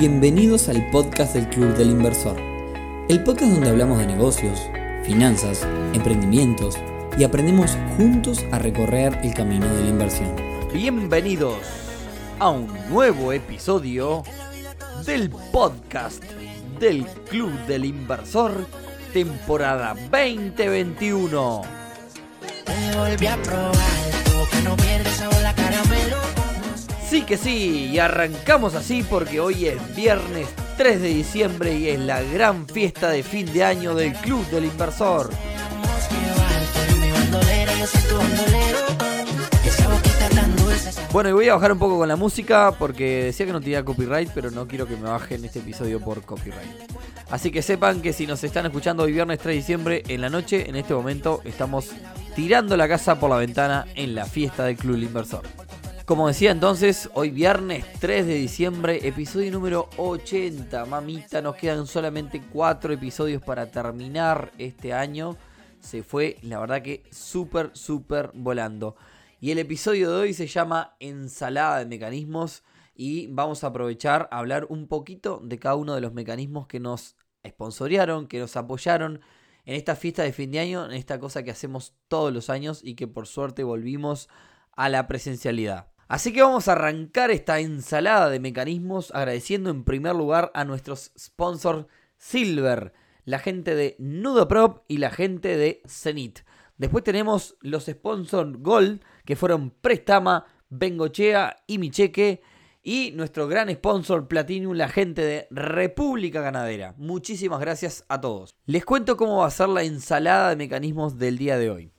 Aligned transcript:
Bienvenidos 0.00 0.70
al 0.70 0.88
podcast 0.90 1.34
del 1.34 1.46
Club 1.50 1.76
del 1.76 1.90
Inversor, 1.90 2.34
el 3.10 3.22
podcast 3.22 3.52
donde 3.52 3.68
hablamos 3.68 3.98
de 3.98 4.06
negocios, 4.06 4.58
finanzas, 5.04 5.68
emprendimientos 5.92 6.78
y 7.18 7.24
aprendemos 7.24 7.76
juntos 7.98 8.42
a 8.50 8.58
recorrer 8.58 9.18
el 9.22 9.34
camino 9.34 9.66
de 9.66 9.82
la 9.82 9.88
inversión. 9.90 10.34
Bienvenidos 10.72 11.58
a 12.38 12.48
un 12.48 12.72
nuevo 12.88 13.34
episodio 13.34 14.22
del 15.04 15.28
podcast 15.52 16.24
del 16.78 17.04
Club 17.28 17.52
del 17.66 17.84
Inversor, 17.84 18.54
temporada 19.12 19.94
2021. 20.10 21.60
Sí 27.10 27.22
que 27.22 27.36
sí, 27.36 27.90
y 27.92 27.98
arrancamos 27.98 28.76
así 28.76 29.02
porque 29.02 29.40
hoy 29.40 29.66
es 29.66 29.96
viernes 29.96 30.46
3 30.76 31.02
de 31.02 31.08
diciembre 31.08 31.74
y 31.74 31.88
es 31.88 31.98
la 31.98 32.22
gran 32.22 32.68
fiesta 32.68 33.10
de 33.10 33.24
fin 33.24 33.52
de 33.52 33.64
año 33.64 33.96
del 33.96 34.12
Club 34.12 34.46
del 34.50 34.66
Inversor. 34.66 35.28
Bueno, 41.12 41.30
y 41.30 41.32
voy 41.32 41.48
a 41.48 41.54
bajar 41.54 41.72
un 41.72 41.80
poco 41.80 41.98
con 41.98 42.06
la 42.06 42.14
música 42.14 42.72
porque 42.78 43.24
decía 43.24 43.44
que 43.44 43.52
no 43.52 43.60
tenía 43.60 43.84
copyright, 43.84 44.30
pero 44.32 44.52
no 44.52 44.68
quiero 44.68 44.86
que 44.86 44.94
me 44.94 45.08
bajen 45.08 45.44
este 45.44 45.58
episodio 45.58 45.98
por 45.98 46.22
copyright. 46.22 46.92
Así 47.28 47.50
que 47.50 47.62
sepan 47.62 48.02
que 48.02 48.12
si 48.12 48.28
nos 48.28 48.44
están 48.44 48.66
escuchando 48.66 49.02
hoy 49.02 49.10
viernes 49.10 49.40
3 49.40 49.46
de 49.46 49.56
diciembre 49.56 50.02
en 50.06 50.20
la 50.20 50.30
noche, 50.30 50.70
en 50.70 50.76
este 50.76 50.94
momento 50.94 51.40
estamos 51.44 51.90
tirando 52.36 52.76
la 52.76 52.86
casa 52.86 53.18
por 53.18 53.30
la 53.30 53.36
ventana 53.36 53.88
en 53.96 54.14
la 54.14 54.26
fiesta 54.26 54.62
del 54.62 54.76
Club 54.76 54.92
del 54.92 55.02
Inversor. 55.02 55.69
Como 56.10 56.26
decía 56.26 56.50
entonces, 56.50 57.08
hoy 57.14 57.30
viernes 57.30 57.84
3 58.00 58.26
de 58.26 58.34
diciembre, 58.34 59.06
episodio 59.06 59.52
número 59.52 59.88
80. 59.96 60.84
Mamita, 60.86 61.40
nos 61.40 61.54
quedan 61.54 61.86
solamente 61.86 62.42
4 62.52 62.94
episodios 62.94 63.40
para 63.40 63.70
terminar 63.70 64.50
este 64.58 64.92
año. 64.92 65.36
Se 65.78 66.02
fue, 66.02 66.38
la 66.42 66.58
verdad 66.58 66.82
que 66.82 67.04
súper, 67.12 67.70
súper 67.74 68.32
volando. 68.34 68.96
Y 69.38 69.52
el 69.52 69.60
episodio 69.60 70.10
de 70.10 70.16
hoy 70.16 70.34
se 70.34 70.48
llama 70.48 70.96
Ensalada 70.98 71.78
de 71.78 71.86
Mecanismos 71.86 72.64
y 72.92 73.28
vamos 73.28 73.62
a 73.62 73.68
aprovechar 73.68 74.28
a 74.32 74.38
hablar 74.38 74.66
un 74.68 74.88
poquito 74.88 75.40
de 75.44 75.60
cada 75.60 75.76
uno 75.76 75.94
de 75.94 76.00
los 76.00 76.12
mecanismos 76.12 76.66
que 76.66 76.80
nos 76.80 77.14
sponsorearon, 77.46 78.26
que 78.26 78.40
nos 78.40 78.56
apoyaron 78.56 79.20
en 79.64 79.76
esta 79.76 79.94
fiesta 79.94 80.24
de 80.24 80.32
fin 80.32 80.50
de 80.50 80.58
año, 80.58 80.86
en 80.86 80.90
esta 80.90 81.20
cosa 81.20 81.44
que 81.44 81.52
hacemos 81.52 81.94
todos 82.08 82.32
los 82.32 82.50
años 82.50 82.80
y 82.82 82.96
que 82.96 83.06
por 83.06 83.28
suerte 83.28 83.62
volvimos 83.62 84.28
a 84.72 84.88
la 84.88 85.06
presencialidad. 85.06 85.89
Así 86.10 86.32
que 86.32 86.42
vamos 86.42 86.66
a 86.66 86.72
arrancar 86.72 87.30
esta 87.30 87.60
ensalada 87.60 88.30
de 88.30 88.40
mecanismos 88.40 89.12
agradeciendo 89.14 89.70
en 89.70 89.84
primer 89.84 90.16
lugar 90.16 90.50
a 90.54 90.64
nuestros 90.64 91.12
sponsors 91.16 91.86
Silver, 92.16 92.92
la 93.24 93.38
gente 93.38 93.76
de 93.76 93.94
Nudoprop 94.00 94.82
y 94.88 94.96
la 94.96 95.12
gente 95.12 95.56
de 95.56 95.80
Zenit. 95.86 96.40
Después 96.78 97.04
tenemos 97.04 97.56
los 97.60 97.84
sponsors 97.84 98.58
Gold, 98.58 99.04
que 99.24 99.36
fueron 99.36 99.70
Prestama, 99.70 100.46
Bengochea 100.68 101.62
y 101.68 101.78
Micheque. 101.78 102.42
Y 102.82 103.12
nuestro 103.12 103.46
gran 103.46 103.72
sponsor 103.72 104.26
Platinum, 104.26 104.74
la 104.74 104.88
gente 104.88 105.22
de 105.22 105.46
República 105.52 106.40
Ganadera. 106.40 106.92
Muchísimas 106.96 107.60
gracias 107.60 108.04
a 108.08 108.20
todos. 108.20 108.56
Les 108.66 108.84
cuento 108.84 109.16
cómo 109.16 109.36
va 109.36 109.46
a 109.46 109.50
ser 109.52 109.68
la 109.68 109.84
ensalada 109.84 110.48
de 110.48 110.56
mecanismos 110.56 111.18
del 111.18 111.38
día 111.38 111.56
de 111.56 111.70
hoy. 111.70 111.92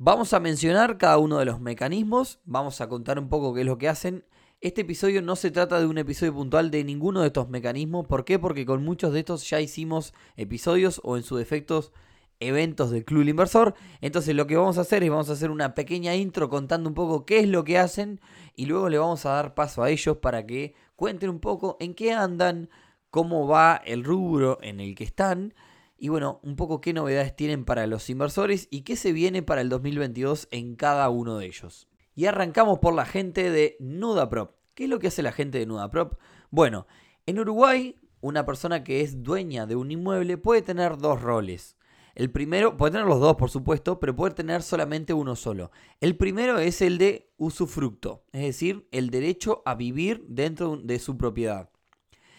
Vamos 0.00 0.32
a 0.32 0.38
mencionar 0.38 0.96
cada 0.96 1.18
uno 1.18 1.40
de 1.40 1.44
los 1.44 1.60
mecanismos, 1.60 2.38
vamos 2.44 2.80
a 2.80 2.88
contar 2.88 3.18
un 3.18 3.28
poco 3.28 3.52
qué 3.52 3.62
es 3.62 3.66
lo 3.66 3.78
que 3.78 3.88
hacen. 3.88 4.24
Este 4.60 4.82
episodio 4.82 5.22
no 5.22 5.34
se 5.34 5.50
trata 5.50 5.80
de 5.80 5.86
un 5.86 5.98
episodio 5.98 6.32
puntual 6.34 6.70
de 6.70 6.84
ninguno 6.84 7.20
de 7.20 7.26
estos 7.26 7.48
mecanismos. 7.48 8.06
¿Por 8.06 8.24
qué? 8.24 8.38
Porque 8.38 8.64
con 8.64 8.84
muchos 8.84 9.12
de 9.12 9.18
estos 9.18 9.50
ya 9.50 9.60
hicimos 9.60 10.14
episodios 10.36 11.00
o 11.02 11.16
en 11.16 11.24
su 11.24 11.34
defectos 11.34 11.92
eventos 12.38 12.92
del 12.92 13.04
Club 13.04 13.26
Inversor. 13.26 13.74
Entonces 14.00 14.36
lo 14.36 14.46
que 14.46 14.56
vamos 14.56 14.78
a 14.78 14.82
hacer 14.82 15.02
es 15.02 15.10
vamos 15.10 15.30
a 15.30 15.32
hacer 15.32 15.50
una 15.50 15.74
pequeña 15.74 16.14
intro 16.14 16.48
contando 16.48 16.88
un 16.88 16.94
poco 16.94 17.26
qué 17.26 17.40
es 17.40 17.48
lo 17.48 17.64
que 17.64 17.78
hacen 17.78 18.20
y 18.54 18.66
luego 18.66 18.88
le 18.88 18.98
vamos 18.98 19.26
a 19.26 19.30
dar 19.30 19.54
paso 19.54 19.82
a 19.82 19.90
ellos 19.90 20.18
para 20.18 20.46
que 20.46 20.76
cuenten 20.94 21.28
un 21.28 21.40
poco 21.40 21.76
en 21.80 21.94
qué 21.94 22.12
andan, 22.12 22.70
cómo 23.10 23.48
va 23.48 23.82
el 23.84 24.04
rubro 24.04 24.60
en 24.62 24.78
el 24.78 24.94
que 24.94 25.02
están 25.02 25.54
y 25.98 26.08
bueno, 26.08 26.40
un 26.44 26.54
poco 26.54 26.80
qué 26.80 26.92
novedades 26.92 27.34
tienen 27.34 27.64
para 27.64 27.86
los 27.86 28.08
inversores 28.08 28.68
y 28.70 28.82
qué 28.82 28.94
se 28.96 29.12
viene 29.12 29.42
para 29.42 29.60
el 29.60 29.68
2022 29.68 30.46
en 30.52 30.76
cada 30.76 31.10
uno 31.10 31.38
de 31.38 31.46
ellos. 31.46 31.88
Y 32.14 32.26
arrancamos 32.26 32.78
por 32.78 32.94
la 32.94 33.04
gente 33.04 33.50
de 33.50 33.76
Nudaprop. 33.80 34.52
¿Qué 34.74 34.84
es 34.84 34.90
lo 34.90 35.00
que 35.00 35.08
hace 35.08 35.22
la 35.22 35.32
gente 35.32 35.58
de 35.58 35.66
Nudaprop? 35.66 36.14
Bueno, 36.50 36.86
en 37.26 37.40
Uruguay, 37.40 37.96
una 38.20 38.46
persona 38.46 38.84
que 38.84 39.00
es 39.00 39.22
dueña 39.22 39.66
de 39.66 39.76
un 39.76 39.90
inmueble 39.90 40.38
puede 40.38 40.62
tener 40.62 40.98
dos 40.98 41.20
roles. 41.20 41.76
El 42.14 42.30
primero, 42.30 42.76
puede 42.76 42.92
tener 42.92 43.06
los 43.06 43.20
dos 43.20 43.36
por 43.36 43.50
supuesto, 43.50 44.00
pero 44.00 44.14
puede 44.16 44.34
tener 44.34 44.62
solamente 44.62 45.12
uno 45.12 45.36
solo. 45.36 45.70
El 46.00 46.16
primero 46.16 46.58
es 46.58 46.80
el 46.80 46.98
de 46.98 47.32
usufructo, 47.36 48.24
es 48.32 48.42
decir, 48.42 48.88
el 48.90 49.10
derecho 49.10 49.62
a 49.64 49.74
vivir 49.74 50.24
dentro 50.28 50.76
de 50.76 50.98
su 50.98 51.16
propiedad. 51.16 51.70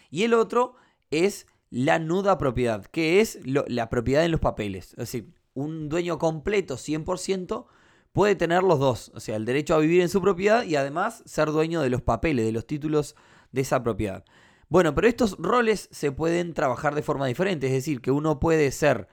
Y 0.10 0.24
el 0.24 0.34
otro 0.34 0.76
es 1.12 1.48
la 1.70 2.00
nuda 2.00 2.38
propiedad, 2.38 2.86
que 2.86 3.22
es 3.22 3.40
la 3.46 3.90
propiedad 3.90 4.26
en 4.26 4.32
los 4.32 4.40
papeles. 4.40 4.92
Es 4.92 4.98
decir, 4.98 5.34
un 5.54 5.90
dueño 5.90 6.18
completo 6.18 6.76
100% 6.76 7.66
puede 8.12 8.36
tener 8.36 8.64
los 8.64 8.80
dos, 8.80 9.12
o 9.14 9.20
sea, 9.20 9.36
el 9.36 9.46
derecho 9.46 9.76
a 9.76 9.80
vivir 9.80 10.02
en 10.02 10.10
su 10.10 10.22
propiedad 10.22 10.64
y 10.64 10.76
además 10.76 11.24
ser 11.26 11.52
dueño 11.52 11.82
de 11.82 11.90
los 11.90 12.02
papeles, 12.02 12.46
de 12.46 12.52
los 12.52 12.66
títulos 12.66 13.16
de 13.52 13.62
esa 13.62 13.84
propiedad. 13.84 14.26
Bueno, 14.68 14.94
pero 14.94 15.08
estos 15.08 15.36
roles 15.40 15.90
se 15.92 16.12
pueden 16.12 16.54
trabajar 16.54 16.96
de 16.96 17.02
forma 17.02 17.28
diferente, 17.28 17.68
es 17.68 17.74
decir, 17.74 18.02
que 18.02 18.12
uno 18.12 18.40
puede 18.40 18.72
ser 18.72 19.08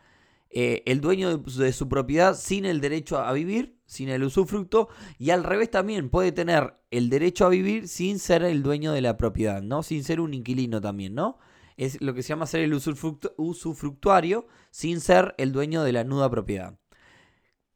eh, 0.51 0.83
el 0.87 1.01
dueño 1.01 1.39
de, 1.39 1.73
su 1.73 1.89
propiedad 1.89 2.35
sin 2.35 2.65
el 2.65 2.81
derecho 2.81 3.19
a 3.19 3.33
vivir, 3.33 3.79
sin 3.87 4.09
el 4.09 4.23
usufructo, 4.23 4.89
y 5.19 5.31
al 5.31 5.45
revés 5.45 5.71
también 5.71 6.11
puede 6.11 6.33
tener 6.33 6.75
el 6.91 7.11
derecho 7.11 7.47
a 7.47 7.51
vivir 7.51 7.89
sin 7.89 8.19
ser 8.19 8.43
el 8.43 8.63
dueño 8.63 8.93
de 8.93 9.01
la 9.01 9.17
propiedad, 9.17 9.63
¿no? 9.63 9.83
Sin 9.83 10.05
ser 10.05 10.21
un 10.21 10.35
inquilino 10.35 10.81
también, 10.81 11.15
¿no? 11.15 11.39
Es 11.77 12.01
lo 12.01 12.15
que 12.15 12.23
se 12.23 12.31
llama 12.31 12.47
ser 12.47 12.63
el 12.63 12.75
usufructuario 12.75 14.47
sin 14.71 15.01
ser 15.01 15.35
el 15.39 15.53
dueño 15.53 15.83
de 15.83 15.93
la 15.93 16.05
nuda 16.05 16.31
propiedad. 16.31 16.79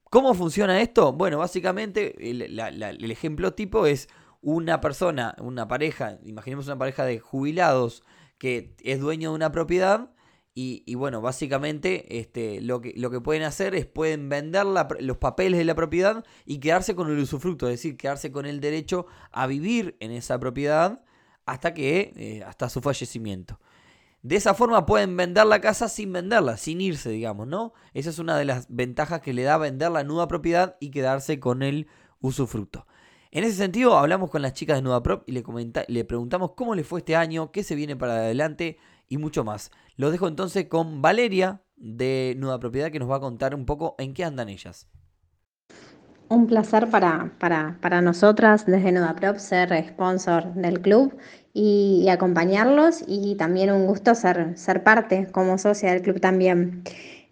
¿Cómo 0.04 0.34
funciona 0.34 0.80
esto? 0.80 1.12
Bueno, 1.12 1.38
básicamente 1.38 2.30
el, 2.30 3.10
ejemplo 3.10 3.54
tipo 3.54 3.86
es 3.86 4.08
una 4.40 4.80
persona, 4.80 5.36
una 5.38 5.68
pareja, 5.68 6.18
imaginemos 6.24 6.66
una 6.66 6.78
pareja 6.78 7.04
de 7.04 7.20
jubilados 7.20 8.02
que 8.38 8.74
es 8.82 8.98
dueño 8.98 9.30
de 9.30 9.36
una 9.36 9.52
propiedad 9.52 10.10
y, 10.52 10.94
bueno, 10.94 11.22
básicamente 11.22 12.18
este, 12.18 12.60
lo, 12.60 12.82
que, 12.82 12.92
lo 12.94 13.10
que 13.10 13.20
pueden 13.20 13.44
hacer 13.44 13.74
es 13.74 13.86
pueden 13.86 14.28
vender 14.28 14.66
los 14.66 15.16
papeles 15.16 15.58
de 15.58 15.64
la 15.64 15.74
propiedad 15.74 16.22
y 16.44 16.58
quedarse 16.58 16.94
con 16.94 17.08
el 17.08 17.18
usufructo, 17.18 17.66
es 17.66 17.74
decir, 17.74 17.96
quedarse 17.96 18.30
con 18.30 18.44
el 18.44 18.60
derecho 18.60 19.06
a 19.30 19.46
vivir 19.46 19.96
en 20.00 20.10
esa 20.10 20.38
propiedad 20.38 21.02
hasta 21.46 21.72
que 21.72 22.12
eh, 22.16 22.42
hasta 22.44 22.68
su 22.68 22.82
fallecimiento. 22.82 23.58
De 24.22 24.36
esa 24.36 24.52
forma 24.52 24.84
pueden 24.84 25.16
vender 25.16 25.46
la 25.46 25.60
casa 25.60 25.88
sin 25.88 26.12
venderla, 26.12 26.58
sin 26.58 26.80
irse, 26.80 27.08
digamos, 27.10 27.46
¿no? 27.46 27.72
Esa 27.94 28.10
es 28.10 28.18
una 28.18 28.36
de 28.36 28.44
las 28.44 28.66
ventajas 28.68 29.22
que 29.22 29.32
le 29.32 29.44
da 29.44 29.56
vender 29.56 29.90
la 29.90 30.04
nuda 30.04 30.28
propiedad 30.28 30.76
y 30.78 30.90
quedarse 30.90 31.40
con 31.40 31.62
el 31.62 31.86
usufructo. 32.20 32.86
En 33.30 33.44
ese 33.44 33.56
sentido, 33.56 33.96
hablamos 33.96 34.28
con 34.28 34.42
las 34.42 34.52
chicas 34.52 34.76
de 34.76 34.82
Nuda 34.82 35.02
Prop 35.02 35.22
y 35.26 35.32
le, 35.32 36.04
preguntamos 36.04 36.52
cómo 36.52 36.74
le 36.74 36.84
fue 36.84 36.98
este 36.98 37.16
año, 37.16 37.52
qué 37.52 37.62
se 37.62 37.76
viene 37.76 37.96
para 37.96 38.14
adelante 38.14 38.76
y 39.08 39.18
mucho 39.18 39.44
más. 39.44 39.70
Los 39.96 40.12
dejo 40.12 40.28
entonces 40.28 40.66
con 40.66 41.00
Valeria 41.00 41.62
de 41.76 42.34
Nuda 42.36 42.58
Propiedad 42.58 42.90
que 42.90 42.98
nos 42.98 43.10
va 43.10 43.16
a 43.16 43.20
contar 43.20 43.54
un 43.54 43.66
poco 43.66 43.94
en 43.98 44.14
qué 44.14 44.24
andan 44.24 44.48
ellas. 44.48 44.88
Un 46.28 46.46
placer 46.46 46.88
para, 46.90 47.32
para, 47.38 48.00
nosotras 48.02 48.64
desde 48.64 48.92
Nudaprop 48.92 49.36
ser 49.38 49.84
sponsor 49.88 50.54
del 50.54 50.80
club 50.80 51.16
y, 51.52 52.06
acompañarlos 52.08 53.04
y 53.06 53.34
también 53.36 53.70
un 53.70 53.86
gusto 53.86 54.14
ser, 54.14 54.56
ser 54.56 54.82
parte 54.82 55.28
como 55.32 55.58
socia 55.58 55.92
del 55.92 56.02
club 56.02 56.20
también. 56.20 56.82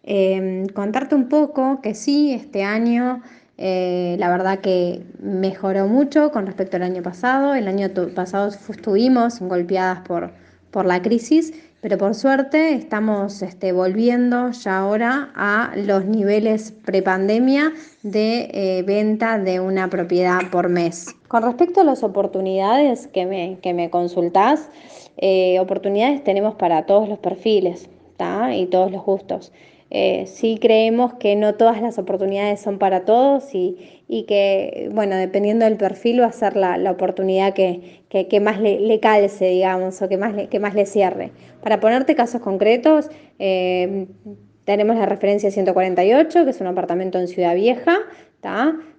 Em, 0.03 0.67
contarte 0.69 1.15
un 1.15 1.29
poco 1.29 1.81
que 1.83 1.95
sí, 1.95 2.33
este 2.33 2.65
año 2.65 3.23
eh, 3.59 4.17
la 4.21 4.31
verdad 4.31 4.61
que 4.61 5.05
mejoró 5.21 5.89
mucho 5.89 6.31
con 6.31 6.47
respecto 6.47 6.77
al 6.77 6.85
año 6.85 7.03
pasado. 7.03 7.55
El 7.55 7.69
año 7.69 7.89
pasado 8.15 8.49
estuvimos 8.49 9.41
golpeadas 9.41 10.01
por, 10.01 10.33
por 10.71 10.87
la 10.87 11.03
crisis 11.03 11.53
pero 11.81 11.99
por 11.99 12.15
suerte 12.15 12.75
estamos 12.75 13.43
este, 13.43 13.73
volviendo 13.73 14.51
ya 14.51 14.79
ahora 14.79 15.31
a 15.35 15.73
los 15.77 16.05
niveles 16.05 16.73
prepandemia 16.85 17.73
de 18.03 18.51
eh, 18.53 18.83
venta 18.83 19.39
de 19.39 19.61
una 19.61 19.89
propiedad 19.89 20.41
por 20.51 20.69
mes. 20.69 21.15
Con 21.29 21.43
respecto 21.43 21.83
a 21.83 21.85
las 21.85 22.03
oportunidades 22.03 23.07
que 23.07 23.27
me, 23.27 23.59
que 23.63 23.75
me 23.75 23.91
consultás, 23.91 24.71
eh, 25.17 25.59
oportunidades 25.61 26.25
tenemos 26.25 26.55
para 26.55 26.87
todos 26.87 27.09
los 27.09 27.19
perfiles 27.19 27.89
y 28.53 28.67
todos 28.67 28.91
los 28.91 29.05
gustos. 29.05 29.53
eh, 29.91 30.27
sí 30.27 30.59
creemos 30.61 31.15
que 31.15 31.37
no 31.37 31.55
todas 31.55 31.81
las 31.81 31.99
oportunidades 31.99 32.61
son 32.61 32.79
para 32.79 33.05
todos 33.05 33.55
y, 33.55 33.98
y 34.09 34.25
que, 34.25 34.89
bueno, 34.93 35.17
dependiendo 35.17 35.67
del 35.67 35.77
perfil 35.77 36.23
va 36.23 36.27
a 36.27 36.33
ser 36.33 36.57
la, 36.57 36.79
la 36.79 36.91
oportunidad 36.91 37.53
que, 37.53 38.01
que, 38.09 38.41
más 38.41 38.59
le, 38.61 38.81
le, 38.81 39.01
calce, 39.01 39.51
digamos, 39.51 40.01
o 40.01 40.09
que 40.09 40.17
más 40.17 40.35
le, 40.35 40.49
que 40.49 40.59
más 40.59 40.75
le 40.75 40.87
cierre. 40.87 41.31
Para 41.63 41.79
ponerte 41.79 42.15
casos 42.15 42.41
concretos, 42.41 43.11
eh, 43.39 44.07
tenemos 44.65 44.97
la 44.97 45.07
referencia 45.07 45.51
148, 45.51 46.45
que 46.45 46.51
es 46.51 46.61
un 46.61 46.67
apartamento 46.67 47.19
en 47.19 47.29
Ciudad 47.29 47.55
Vieja, 47.55 47.99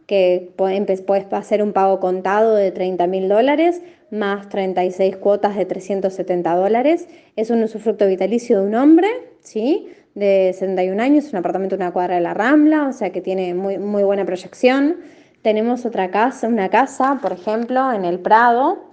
que 0.06 0.52
puedes 0.56 1.26
hacer 1.32 1.64
un 1.64 1.74
pago 1.74 2.00
contado 2.00 2.56
de 2.56 2.72
30 2.72 3.08
mil 3.08 3.30
dólares 3.30 3.82
más 4.12 4.50
36 4.50 5.18
cuotas 5.18 5.56
de 5.56 5.66
370 5.66 6.56
dólares. 6.56 7.08
Es 7.36 7.50
un 7.50 7.62
usufructo 7.64 8.08
vitalicio 8.08 8.62
de 8.62 8.68
un 8.68 8.76
hombre, 8.76 9.08
¿sí? 9.42 9.88
De 10.20 10.54
71 10.54 11.02
años, 11.02 11.32
un 11.32 11.40
apartamento 11.40 11.78
de 11.78 11.84
una 11.84 11.92
cuadra 11.92 12.16
de 12.16 12.22
la 12.22 12.34
Rambla, 12.34 12.88
o 12.88 12.94
sea 12.94 13.12
que 13.12 13.22
tiene 13.22 13.54
muy, 13.54 13.78
muy 13.78 14.04
buena 14.04 14.26
proyección. 14.26 14.98
Tenemos 15.42 15.86
otra 15.86 16.12
casa, 16.12 16.48
una 16.48 16.70
casa, 16.70 17.18
por 17.22 17.32
ejemplo, 17.32 17.92
en 17.94 18.06
el 18.06 18.20
Prado, 18.20 18.90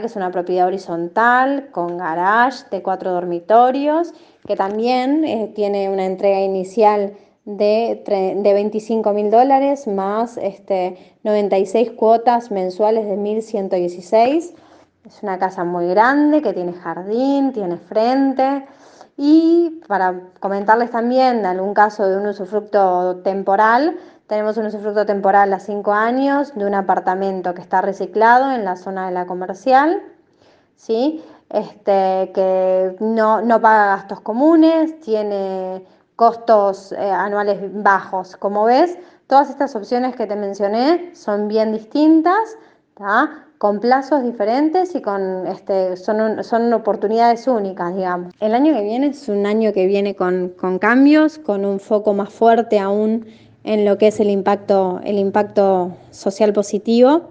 que 0.00 0.06
es 0.06 0.16
una 0.16 0.30
propiedad 0.30 0.66
horizontal 0.66 1.68
con 1.70 1.98
garage 1.98 2.64
de 2.70 2.82
cuatro 2.82 3.12
dormitorios, 3.12 4.14
que 4.46 4.56
también 4.56 5.24
eh, 5.24 5.52
tiene 5.54 5.90
una 5.90 6.06
entrega 6.06 6.40
inicial 6.40 7.12
de, 7.44 8.02
de 8.42 8.52
25 8.54 9.12
mil 9.12 9.30
dólares 9.30 9.86
más 9.86 10.38
este, 10.38 10.96
96 11.24 11.90
cuotas 11.92 12.50
mensuales 12.50 13.04
de 13.04 13.16
1.116. 13.18 14.54
Es 15.06 15.22
una 15.22 15.38
casa 15.38 15.64
muy 15.64 15.86
grande 15.88 16.40
que 16.40 16.54
tiene 16.54 16.72
jardín, 16.72 17.52
tiene 17.52 17.76
frente. 17.76 18.64
Y 19.16 19.82
para 19.86 20.20
comentarles 20.40 20.90
también 20.90 21.46
algún 21.46 21.74
caso 21.74 22.08
de 22.08 22.16
un 22.16 22.26
usufructo 22.26 23.16
temporal, 23.22 23.96
tenemos 24.26 24.56
un 24.56 24.66
usufructo 24.66 25.06
temporal 25.06 25.52
a 25.52 25.60
5 25.60 25.92
años 25.92 26.54
de 26.54 26.64
un 26.64 26.74
apartamento 26.74 27.54
que 27.54 27.60
está 27.60 27.80
reciclado 27.80 28.50
en 28.52 28.64
la 28.64 28.76
zona 28.76 29.06
de 29.06 29.12
la 29.12 29.26
comercial, 29.26 30.02
¿sí? 30.76 31.22
este, 31.50 32.32
que 32.34 32.96
no, 33.00 33.40
no 33.42 33.60
paga 33.60 33.96
gastos 33.96 34.20
comunes, 34.20 34.98
tiene 35.00 35.84
costos 36.16 36.92
eh, 36.92 37.10
anuales 37.10 37.58
bajos. 37.82 38.36
Como 38.36 38.64
ves, 38.64 38.98
todas 39.26 39.50
estas 39.50 39.74
opciones 39.76 40.16
que 40.16 40.26
te 40.26 40.36
mencioné 40.36 41.14
son 41.14 41.48
bien 41.48 41.72
distintas, 41.72 42.56
con 43.64 43.80
plazos 43.80 44.22
diferentes 44.22 44.94
y 44.94 45.00
con, 45.00 45.46
este, 45.46 45.96
son, 45.96 46.44
son 46.44 46.70
oportunidades 46.74 47.48
únicas, 47.48 47.96
digamos. 47.96 48.34
El 48.38 48.54
año 48.54 48.74
que 48.74 48.82
viene 48.82 49.06
es 49.06 49.26
un 49.30 49.46
año 49.46 49.72
que 49.72 49.86
viene 49.86 50.14
con, 50.14 50.50
con 50.50 50.78
cambios, 50.78 51.38
con 51.38 51.64
un 51.64 51.80
foco 51.80 52.12
más 52.12 52.28
fuerte 52.28 52.78
aún 52.78 53.24
en 53.62 53.86
lo 53.86 53.96
que 53.96 54.08
es 54.08 54.20
el 54.20 54.28
impacto, 54.28 55.00
el 55.02 55.18
impacto 55.18 55.96
social 56.10 56.52
positivo. 56.52 57.30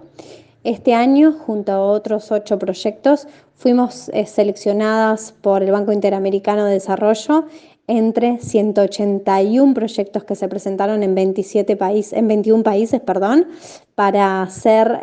Este 0.64 0.92
año, 0.92 1.30
junto 1.30 1.70
a 1.70 1.80
otros 1.80 2.32
ocho 2.32 2.58
proyectos, 2.58 3.28
fuimos 3.54 4.08
eh, 4.08 4.26
seleccionadas 4.26 5.30
por 5.40 5.62
el 5.62 5.70
Banco 5.70 5.92
Interamericano 5.92 6.64
de 6.64 6.72
Desarrollo 6.72 7.44
entre 7.86 8.38
181 8.38 9.72
proyectos 9.72 10.24
que 10.24 10.34
se 10.34 10.48
presentaron 10.48 11.04
en, 11.04 11.14
27 11.14 11.76
países, 11.76 12.12
en 12.14 12.26
21 12.26 12.64
países 12.64 13.00
perdón, 13.00 13.46
para 13.94 14.48
ser 14.50 15.00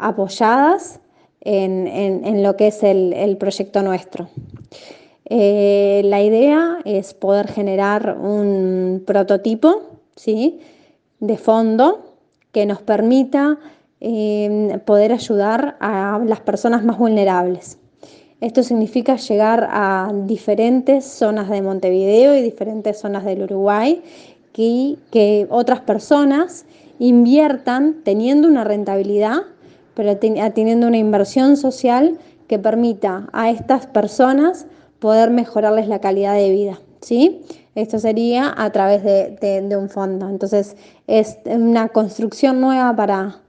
apoyadas 0.00 1.00
en, 1.40 2.42
lo 2.42 2.56
que 2.56 2.68
es 2.68 2.82
el, 2.82 3.36
proyecto 3.38 3.82
nuestro. 3.82 4.28
Eh, 5.26 6.02
la 6.04 6.22
idea 6.22 6.78
es 6.84 7.14
poder 7.14 7.48
generar 7.48 8.16
un 8.18 9.04
prototipo 9.06 9.82
¿sí? 10.16 10.60
de 11.20 11.36
fondo 11.36 12.16
que 12.52 12.66
nos 12.66 12.82
permita 12.82 13.58
eh, 14.00 14.80
poder 14.84 15.12
ayudar 15.12 15.76
a 15.78 16.20
las 16.26 16.40
personas 16.40 16.84
más 16.84 16.98
vulnerables. 16.98 17.78
Esto 18.40 18.62
significa 18.62 19.16
llegar 19.16 19.68
a 19.70 20.10
diferentes 20.24 21.04
zonas 21.04 21.50
de 21.50 21.60
Montevideo 21.60 22.34
y 22.34 22.42
diferentes 22.42 22.98
zonas 22.98 23.24
del 23.24 23.42
Uruguay 23.42 24.02
y 24.56 24.98
que 25.10 25.46
otras 25.48 25.80
personas 25.80 26.66
inviertan 26.98 28.02
teniendo 28.04 28.46
una 28.46 28.62
rentabilidad, 28.62 29.38
pero 29.94 30.16
teniendo 30.16 30.86
una 30.86 30.98
inversión 30.98 31.56
social 31.56 32.18
que 32.46 32.58
permita 32.58 33.28
a 33.32 33.50
estas 33.50 33.86
personas 33.86 34.66
poder 34.98 35.30
mejorarles 35.30 35.88
la 35.88 36.00
calidad 36.00 36.34
de 36.34 36.50
vida. 36.50 36.80
¿sí? 37.00 37.42
Esto 37.74 37.98
sería 37.98 38.52
a 38.56 38.70
través 38.70 39.02
de 39.04 39.76
un 39.76 39.88
fondo. 39.88 40.28
Entonces 40.28 40.76
es 41.06 41.38
una 41.46 41.88
construcción 41.88 42.60
nueva 42.60 42.94
para, 42.94 43.40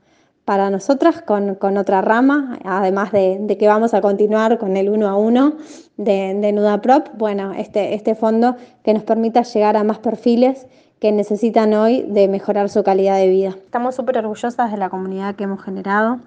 para 0.45 0.69
nosotras 0.69 1.21
con, 1.21 1.77
otra 1.77 2.01
rama, 2.01 2.59
además 2.65 3.11
de, 3.11 3.55
que 3.59 3.67
vamos 3.67 3.93
a 3.93 4.01
continuar 4.01 4.57
con 4.57 4.75
el 4.75 4.89
uno 4.89 5.07
a 5.07 5.15
uno 5.15 5.57
de, 5.97 6.33
de 6.41 6.51
NudaProp, 6.51 7.09
bueno, 7.17 7.53
este, 7.53 7.93
este 7.93 8.15
fondo 8.15 8.55
que 8.83 8.93
nos 8.93 9.03
permita 9.03 9.43
llegar 9.43 9.77
a 9.77 9.83
más 9.83 9.99
perfiles 9.99 10.67
que 11.01 11.11
necesitan 11.11 11.73
hoy 11.73 12.03
de 12.03 12.27
mejorar 12.27 12.69
su 12.69 12.83
calidad 12.83 13.17
de 13.17 13.27
vida. 13.27 13.49
Estamos 13.49 13.95
súper 13.95 14.19
orgullosas 14.19 14.71
de 14.71 14.77
la 14.77 14.91
comunidad 14.91 15.33
que 15.33 15.45
hemos 15.45 15.63
generado, 15.63 16.19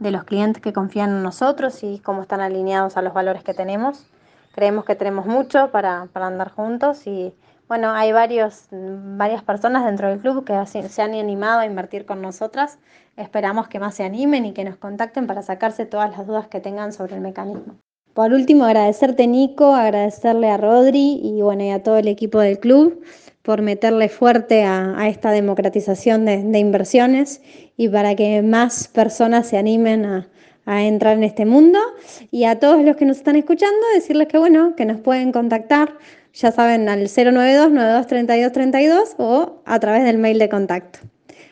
de 0.00 0.10
los 0.10 0.24
clientes 0.24 0.60
que 0.60 0.72
confían 0.72 1.10
en 1.10 1.22
nosotros 1.22 1.84
y 1.84 2.00
cómo 2.00 2.22
están 2.22 2.40
alineados 2.40 2.96
a 2.96 3.02
los 3.02 3.14
valores 3.14 3.44
que 3.44 3.54
tenemos. 3.54 4.04
Creemos 4.52 4.84
que 4.84 4.96
tenemos 4.96 5.26
mucho 5.26 5.70
para, 5.70 6.08
para 6.12 6.26
andar 6.26 6.50
juntos 6.50 7.06
y 7.06 7.32
bueno, 7.68 7.92
hay 7.92 8.10
varios, 8.10 8.66
varias 8.72 9.44
personas 9.44 9.84
dentro 9.84 10.08
del 10.08 10.18
club 10.18 10.44
que 10.44 10.66
se 10.66 11.02
han 11.02 11.14
animado 11.14 11.60
a 11.60 11.66
invertir 11.66 12.04
con 12.04 12.20
nosotras. 12.20 12.80
Esperamos 13.16 13.68
que 13.68 13.78
más 13.78 13.94
se 13.94 14.02
animen 14.02 14.44
y 14.44 14.54
que 14.54 14.64
nos 14.64 14.76
contacten 14.76 15.28
para 15.28 15.42
sacarse 15.42 15.86
todas 15.86 16.10
las 16.10 16.26
dudas 16.26 16.48
que 16.48 16.58
tengan 16.58 16.92
sobre 16.92 17.14
el 17.14 17.20
mecanismo. 17.20 17.76
Por 18.12 18.32
último, 18.32 18.64
agradecerte 18.64 19.28
Nico, 19.28 19.76
agradecerle 19.76 20.50
a 20.50 20.56
Rodri 20.56 21.20
y 21.22 21.42
bueno, 21.42 21.62
y 21.62 21.70
a 21.70 21.84
todo 21.84 21.98
el 21.98 22.08
equipo 22.08 22.40
del 22.40 22.58
club 22.58 23.04
por 23.42 23.62
meterle 23.62 24.08
fuerte 24.08 24.64
a, 24.64 25.08
esta 25.08 25.30
democratización 25.30 26.24
de, 26.24 26.58
inversiones 26.58 27.42
y 27.76 27.88
para 27.88 28.14
que 28.14 28.42
más 28.42 28.88
personas 28.88 29.48
se 29.48 29.58
animen 29.58 30.04
a, 30.04 30.28
entrar 30.66 31.16
en 31.16 31.24
este 31.24 31.46
mundo. 31.46 31.78
Y 32.30 32.44
a 32.44 32.58
todos 32.58 32.84
los 32.84 32.96
que 32.96 33.06
nos 33.06 33.16
están 33.16 33.36
escuchando, 33.36 33.78
decirles 33.94 34.28
que 34.28 34.36
bueno, 34.36 34.76
que 34.76 34.84
nos 34.84 35.00
pueden 35.00 35.32
contactar 35.32 35.94
ya 36.38 36.52
saben, 36.52 36.88
al 36.88 37.08
092-923232 37.08 39.16
o 39.18 39.60
a 39.64 39.80
través 39.80 40.04
del 40.04 40.18
mail 40.18 40.38
de 40.38 40.48
contacto, 40.48 41.00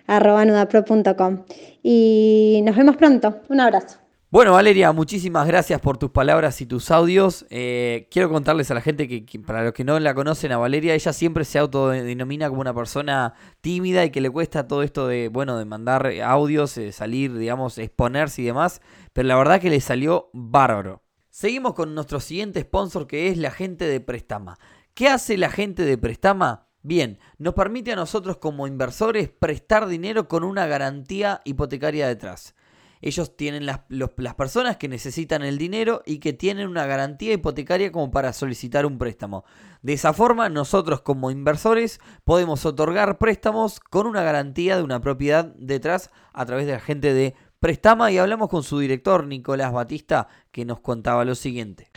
arroba 0.07 0.45
nudapro.com. 0.45 1.43
Y 1.83 2.63
nos 2.65 2.77
vemos 2.77 2.97
pronto. 2.97 3.41
Un 3.49 3.59
abrazo. 3.61 4.06
Bueno, 4.29 4.55
Valeria, 4.55 4.91
muchísimas 4.91 5.47
gracias 5.47 5.81
por 5.81 5.99
tus 5.99 6.11
palabras 6.11 6.61
y 6.61 6.67
tus 6.67 6.91
audios. 6.91 7.47
Eh, 7.49 8.09
quiero 8.11 8.29
contarles 8.29 8.69
a 8.73 8.75
la 8.75 8.81
gente 8.81 9.07
que, 9.07 9.39
para 9.39 9.63
los 9.63 9.73
que 9.73 9.85
no 9.85 10.01
la 10.01 10.15
conocen 10.15 10.51
a 10.51 10.59
Valeria, 10.59 10.95
ella 10.95 11.13
siempre 11.13 11.45
se 11.45 11.61
autodenomina 11.61 12.49
como 12.49 12.61
una 12.61 12.75
persona 12.75 13.35
tímida 13.61 14.05
y 14.05 14.11
que 14.11 14.21
le 14.21 14.29
cuesta 14.29 14.67
todo 14.67 14.83
esto 14.83 15.07
de, 15.07 15.29
bueno, 15.29 15.57
de 15.57 15.65
mandar 15.65 16.13
audios, 16.25 16.77
salir, 16.91 17.39
digamos, 17.39 17.79
exponerse 17.79 18.43
y 18.43 18.47
demás. 18.47 18.81
Pero 19.13 19.29
la 19.29 19.37
verdad 19.37 19.61
que 19.61 19.71
le 19.71 19.81
salió 19.81 20.29
bárbaro. 20.33 21.05
Seguimos 21.31 21.75
con 21.75 21.95
nuestro 21.95 22.19
siguiente 22.19 22.63
sponsor 22.63 23.07
que 23.07 23.29
es 23.29 23.39
la 23.39 23.53
gente 23.53 23.87
de 23.87 24.01
Prestama. 24.01 24.59
¿Qué 24.95 25.09
hace 25.09 25.37
la 25.37 25.51
gente 25.51 25.85
de 25.85 25.99
Prestama? 25.99 26.67
Bien, 26.83 27.21
nos 27.39 27.55
permite 27.55 27.93
a 27.93 27.97
nosotros 27.97 28.39
como 28.39 28.67
inversores 28.67 29.29
prestar 29.29 29.87
dinero 29.87 30.27
con 30.27 30.43
una 30.43 30.67
garantía 30.67 31.43
hipotecaria 31.45 32.09
detrás. 32.09 32.57
Ellos 33.03 33.37
tienen 33.37 33.67
las, 33.67 33.81
las, 33.89 34.35
personas 34.35 34.77
que 34.77 34.89
necesitan 34.89 35.43
el 35.43 35.59
dinero 35.59 36.03
y 36.07 36.19
que 36.19 36.33
tienen 36.33 36.69
una 36.69 36.87
garantía 36.87 37.33
hipotecaria 37.33 37.93
como 37.93 38.11
para 38.11 38.33
solicitar 38.33 38.87
un 38.87 38.99
préstamo. 38.99 39.45
De 39.83 39.93
esa 39.93 40.13
forma, 40.13 40.49
nosotros 40.49 41.03
como 41.03 41.31
inversores 41.31 42.01
podemos 42.25 42.65
otorgar 42.67 43.19
préstamos 43.19 43.81
con 43.81 44.07
una 44.07 44.23
garantía 44.23 44.77
de 44.77 44.83
una 44.83 45.01
propiedad 45.01 45.47
detrás 45.57 46.11
a 46.33 46.47
través 46.47 46.67
de 46.67 46.73
la 46.73 46.81
gente 46.81 47.13
de 47.15 47.35
Prestama 47.61 48.13
y 48.13 48.19
hablamos 48.19 48.49
con 48.49 48.63
su 48.63 48.79
director, 48.79 49.27
Nicolás 49.27 49.73
Batista, 49.73 50.29
que 50.53 50.65
nos 50.65 50.81
contaba 50.81 51.25
lo 51.25 51.35
siguiente. 51.35 51.89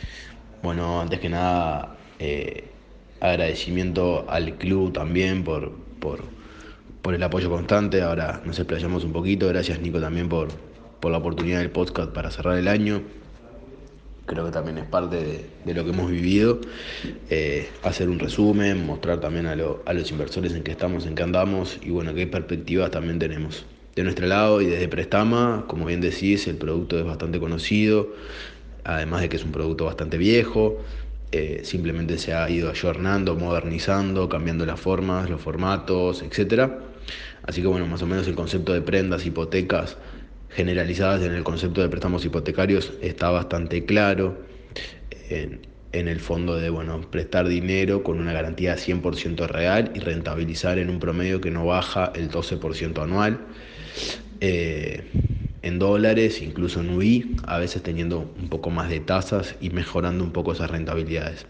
Bueno, 0.62 1.00
antes 1.00 1.20
que 1.20 1.28
nada, 1.28 1.96
eh, 2.18 2.70
agradecimiento 3.20 4.28
al 4.28 4.56
club 4.56 4.92
también 4.92 5.44
por, 5.44 5.72
por, 6.00 6.24
por, 7.02 7.14
el 7.14 7.22
apoyo 7.22 7.50
constante. 7.50 8.02
Ahora 8.02 8.40
nos 8.44 8.58
explayamos 8.58 9.04
un 9.04 9.12
poquito. 9.12 9.48
Gracias, 9.48 9.80
Nico, 9.80 10.00
también 10.00 10.28
por, 10.28 10.48
por 11.00 11.12
la 11.12 11.18
oportunidad 11.18 11.58
del 11.58 11.70
podcast 11.70 12.12
para 12.12 12.30
cerrar 12.30 12.58
el 12.58 12.68
año. 12.68 13.02
Creo 14.26 14.44
que 14.44 14.52
también 14.52 14.78
es 14.78 14.84
parte 14.84 15.50
de, 15.64 15.74
lo 15.74 15.84
que 15.84 15.90
hemos 15.90 16.10
vivido. 16.10 16.60
Eh, 17.30 17.68
hacer 17.82 18.08
un 18.08 18.18
resumen, 18.18 18.86
mostrar 18.86 19.18
también 19.18 19.46
a, 19.46 19.56
los 19.56 20.10
inversores 20.10 20.52
en 20.54 20.62
qué 20.62 20.70
estamos, 20.70 21.06
en 21.06 21.14
qué 21.14 21.22
andamos 21.22 21.78
y 21.82 21.90
bueno, 21.90 22.14
qué 22.14 22.26
perspectivas 22.26 22.90
también 22.90 23.18
tenemos 23.18 23.64
de 23.96 24.04
nuestro 24.04 24.26
lado 24.26 24.60
y 24.60 24.66
desde 24.66 24.86
Prestama, 24.86 25.64
como 25.66 25.86
bien 25.86 26.00
decís, 26.00 26.46
el 26.46 26.56
producto 26.56 26.96
es 26.96 27.04
bastante 27.04 27.40
conocido, 27.40 28.08
además 28.84 29.22
de 29.22 29.28
que 29.28 29.36
es 29.36 29.44
un 29.44 29.50
producto 29.50 29.86
bastante 29.86 30.16
viejo. 30.16 30.78
eh, 31.32 31.60
simplemente 31.64 32.18
se 32.18 32.34
ha 32.34 32.48
ido 32.50 32.70
ayornando, 32.70 33.36
modernizando, 33.36 34.28
cambiando 34.28 34.66
las 34.66 34.80
formas, 34.80 35.30
los 35.30 35.40
formatos, 35.40 36.22
etc. 36.22 36.70
Así 37.42 37.62
que 37.62 37.68
bueno, 37.68 37.86
más 37.86 38.02
o 38.02 38.06
menos 38.06 38.26
el 38.26 38.34
concepto 38.34 38.72
de 38.72 38.80
prendas, 38.80 39.26
hipotecas 39.26 39.96
generalizadas 40.50 41.22
en 41.22 41.32
el 41.32 41.44
concepto 41.44 41.80
de 41.80 41.88
préstamos 41.88 42.24
hipotecarios 42.24 42.92
está 43.00 43.30
bastante 43.30 43.84
claro. 43.84 44.38
En, 45.28 45.68
el 45.92 46.20
fondo 46.20 46.56
de 46.56 46.70
bueno, 46.70 47.00
prestar 47.10 47.48
dinero 47.48 48.04
con 48.04 48.20
una 48.20 48.32
garantía 48.32 48.76
100% 48.76 49.48
real 49.48 49.90
y 49.94 49.98
rentabilizar 49.98 50.78
en 50.78 50.88
un 50.88 51.00
promedio 51.00 51.40
que 51.40 51.50
no 51.50 51.66
baja 51.66 52.12
el 52.14 52.30
12% 52.30 53.02
anual. 53.02 53.40
Eh, 54.40 55.02
en 55.62 55.78
dólares, 55.78 56.42
incluso 56.42 56.80
en 56.80 56.90
UI, 56.90 57.36
a 57.44 57.58
veces 57.58 57.82
teniendo 57.82 58.32
un 58.40 58.48
poco 58.48 58.70
más 58.70 58.88
de 58.88 59.00
tasas 59.00 59.56
y 59.60 59.70
mejorando 59.70 60.24
un 60.24 60.32
poco 60.32 60.52
esas 60.52 60.70
rentabilidades. 60.70 61.46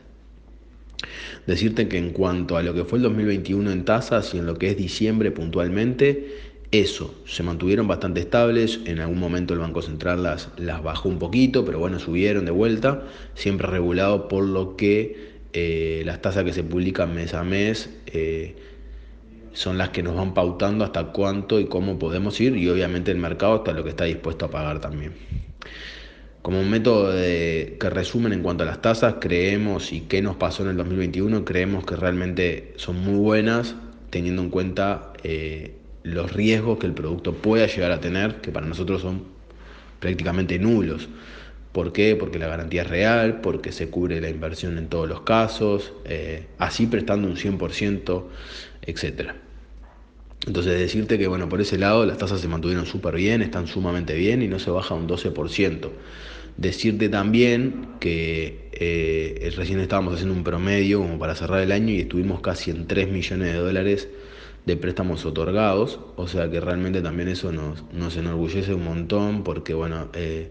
Decirte 1.47 1.88
que 1.88 1.99
en 1.99 2.11
cuanto 2.11 2.57
a 2.57 2.62
lo 2.62 2.75
que 2.75 2.85
fue 2.85 2.99
el 2.99 3.04
2021 3.04 3.71
en 3.71 3.85
tasas 3.85 4.35
y 4.35 4.38
en 4.38 4.47
lo 4.47 4.57
que 4.57 4.71
es 4.71 4.76
diciembre 4.76 5.30
puntualmente, 5.30 6.50
eso, 6.72 7.14
se 7.26 7.42
mantuvieron 7.42 7.88
bastante 7.88 8.20
estables, 8.20 8.80
en 8.84 9.00
algún 9.00 9.18
momento 9.18 9.54
el 9.54 9.60
Banco 9.60 9.82
Central 9.82 10.22
las, 10.22 10.50
las 10.56 10.82
bajó 10.82 11.08
un 11.08 11.18
poquito, 11.18 11.64
pero 11.64 11.80
bueno, 11.80 11.98
subieron 11.98 12.44
de 12.44 12.52
vuelta, 12.52 13.02
siempre 13.34 13.66
regulado 13.66 14.28
por 14.28 14.44
lo 14.44 14.76
que 14.76 15.30
eh, 15.52 16.02
las 16.06 16.22
tasas 16.22 16.44
que 16.44 16.52
se 16.52 16.62
publican 16.62 17.12
mes 17.12 17.34
a 17.34 17.42
mes 17.42 17.90
eh, 18.06 18.54
son 19.52 19.78
las 19.78 19.88
que 19.88 20.04
nos 20.04 20.14
van 20.14 20.32
pautando 20.32 20.84
hasta 20.84 21.06
cuánto 21.06 21.58
y 21.58 21.64
cómo 21.64 21.98
podemos 21.98 22.40
ir 22.40 22.56
y 22.56 22.68
obviamente 22.68 23.10
el 23.10 23.18
mercado 23.18 23.54
hasta 23.54 23.72
lo 23.72 23.82
que 23.82 23.90
está 23.90 24.04
dispuesto 24.04 24.44
a 24.44 24.50
pagar 24.50 24.80
también. 24.80 25.12
Como 26.42 26.60
un 26.60 26.70
método 26.70 27.12
de, 27.12 27.76
que 27.80 27.90
resumen 27.90 28.32
en 28.32 28.42
cuanto 28.42 28.62
a 28.62 28.66
las 28.66 28.80
tasas, 28.80 29.16
creemos 29.20 29.92
y 29.92 30.02
qué 30.02 30.22
nos 30.22 30.36
pasó 30.36 30.62
en 30.62 30.70
el 30.70 30.76
2021, 30.76 31.44
creemos 31.44 31.84
que 31.84 31.96
realmente 31.96 32.72
son 32.76 33.00
muy 33.00 33.18
buenas 33.18 33.74
teniendo 34.10 34.42
en 34.42 34.50
cuenta 34.50 35.12
eh, 35.24 35.79
los 36.02 36.33
riesgos 36.33 36.78
que 36.78 36.87
el 36.87 36.92
producto 36.92 37.35
pueda 37.35 37.66
llegar 37.66 37.92
a 37.92 38.00
tener, 38.00 38.40
que 38.40 38.50
para 38.50 38.66
nosotros 38.66 39.02
son 39.02 39.25
prácticamente 40.00 40.59
nulos. 40.59 41.09
¿Por 41.73 41.92
qué? 41.92 42.16
Porque 42.16 42.38
la 42.38 42.49
garantía 42.49 42.83
es 42.83 42.88
real, 42.88 43.40
porque 43.40 43.71
se 43.71 43.90
cubre 43.90 44.21
la 44.21 44.28
inversión 44.28 44.76
en 44.76 44.88
todos 44.88 45.09
los 45.09 45.21
casos, 45.21 45.92
eh, 46.04 46.47
así 46.59 46.87
prestando 46.87 47.28
un 47.28 47.37
100%, 47.37 48.25
etc. 48.83 49.33
Entonces 50.47 50.78
decirte 50.78 51.19
que 51.19 51.28
bueno, 51.28 51.49
por 51.49 51.61
ese 51.61 51.78
lado 51.78 52.04
las 52.07 52.19
tasas 52.19 52.40
se 52.40 52.49
mantuvieron 52.49 52.87
súper 52.87 53.14
bien, 53.14 53.42
están 53.42 53.66
sumamente 53.66 54.14
bien 54.14 54.42
y 54.42 54.49
no 54.49 54.59
se 54.59 54.71
baja 54.71 54.95
un 54.95 55.07
12%. 55.07 55.90
Decirte 56.57 57.09
también 57.09 57.87
que 58.00 58.69
eh, 58.73 59.52
recién 59.57 59.78
estábamos 59.80 60.14
haciendo 60.14 60.35
un 60.35 60.42
promedio 60.42 60.99
como 60.99 61.19
para 61.19 61.35
cerrar 61.35 61.61
el 61.61 61.71
año 61.73 61.92
y 61.92 62.00
estuvimos 62.00 62.40
casi 62.40 62.71
en 62.71 62.87
3 62.87 63.09
millones 63.11 63.52
de 63.52 63.59
dólares 63.59 64.09
de 64.67 64.76
préstamos 64.76 65.25
otorgados, 65.25 66.00
o 66.17 66.29
sea 66.29 66.50
que 66.50 66.61
realmente 66.61 67.02
también 67.02 67.29
eso 67.29 67.52
nos, 67.52 67.85
nos 67.93 68.17
enorgullece 68.17 68.75
un 68.75 68.85
montón 68.85 69.43
porque 69.43 69.75
bueno, 69.75 70.09
eh, 70.14 70.50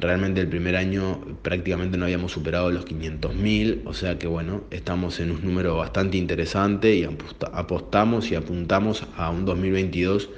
realmente 0.00 0.40
el 0.40 0.48
primer 0.48 0.76
año 0.76 1.20
prácticamente 1.42 1.98
no 1.98 2.04
habíamos 2.04 2.32
superado 2.32 2.70
los 2.70 2.86
500.000, 2.86 3.82
o 3.84 3.94
sea 3.94 4.18
que 4.18 4.26
bueno, 4.26 4.62
estamos 4.70 5.20
en 5.20 5.30
un 5.30 5.44
número 5.44 5.76
bastante 5.76 6.16
interesante 6.16 6.94
y 6.94 7.04
apostamos 7.52 8.30
y 8.30 8.34
apuntamos 8.34 9.04
a 9.16 9.30
un 9.30 9.44
2022 9.44 10.30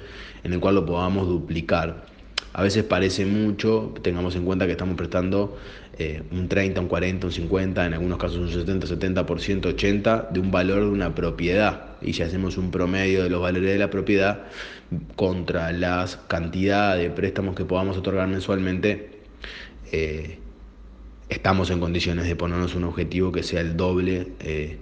en 0.43 0.53
el 0.53 0.59
cual 0.59 0.75
lo 0.75 0.85
podamos 0.85 1.27
duplicar. 1.27 2.05
A 2.53 2.63
veces 2.63 2.83
parece 2.83 3.25
mucho, 3.25 3.93
tengamos 4.01 4.35
en 4.35 4.43
cuenta 4.43 4.65
que 4.65 4.73
estamos 4.73 4.97
prestando 4.97 5.57
eh, 5.97 6.23
un 6.31 6.47
30, 6.47 6.81
un 6.81 6.87
40, 6.87 7.27
un 7.27 7.33
50, 7.33 7.85
en 7.85 7.93
algunos 7.93 8.17
casos 8.17 8.37
un 8.37 8.49
70, 8.49 8.87
70%, 8.87 9.25
80% 9.61 10.29
de 10.29 10.39
un 10.39 10.51
valor 10.51 10.81
de 10.81 10.89
una 10.89 11.13
propiedad. 11.13 11.97
Y 12.01 12.13
si 12.13 12.23
hacemos 12.23 12.57
un 12.57 12.71
promedio 12.71 13.23
de 13.23 13.29
los 13.29 13.41
valores 13.41 13.71
de 13.71 13.77
la 13.77 13.89
propiedad 13.89 14.43
contra 15.15 15.71
las 15.71 16.17
cantidades 16.27 17.03
de 17.03 17.09
préstamos 17.09 17.55
que 17.55 17.65
podamos 17.65 17.97
otorgar 17.97 18.27
mensualmente, 18.27 19.21
eh, 19.91 20.39
estamos 21.29 21.69
en 21.69 21.79
condiciones 21.79 22.25
de 22.25 22.35
ponernos 22.35 22.75
un 22.75 22.85
objetivo 22.85 23.31
que 23.31 23.43
sea 23.43 23.61
el 23.61 23.75
doble, 23.77 24.27
eh, 24.39 24.77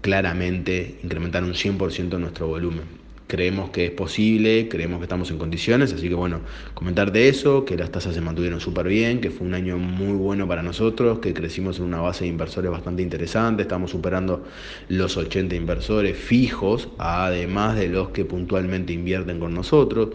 claramente 0.00 0.98
incrementar 1.02 1.44
un 1.44 1.54
100% 1.54 2.18
nuestro 2.18 2.46
volumen 2.48 3.03
creemos 3.26 3.70
que 3.70 3.86
es 3.86 3.90
posible, 3.90 4.68
creemos 4.68 4.98
que 4.98 5.04
estamos 5.04 5.30
en 5.30 5.38
condiciones, 5.38 5.92
así 5.92 6.08
que 6.08 6.14
bueno, 6.14 6.40
comentar 6.74 7.12
de 7.12 7.28
eso, 7.28 7.64
que 7.64 7.76
las 7.76 7.90
tasas 7.90 8.14
se 8.14 8.20
mantuvieron 8.20 8.60
súper 8.60 8.86
bien, 8.88 9.20
que 9.20 9.30
fue 9.30 9.46
un 9.46 9.54
año 9.54 9.78
muy 9.78 10.16
bueno 10.16 10.46
para 10.46 10.62
nosotros, 10.62 11.18
que 11.20 11.32
crecimos 11.32 11.78
en 11.78 11.86
una 11.86 12.00
base 12.00 12.24
de 12.24 12.30
inversores 12.30 12.70
bastante 12.70 13.02
interesante, 13.02 13.62
estamos 13.62 13.90
superando 13.90 14.44
los 14.88 15.16
80 15.16 15.54
inversores 15.54 16.16
fijos, 16.16 16.88
además 16.98 17.76
de 17.76 17.88
los 17.88 18.10
que 18.10 18.24
puntualmente 18.24 18.92
invierten 18.92 19.40
con 19.40 19.54
nosotros 19.54 20.10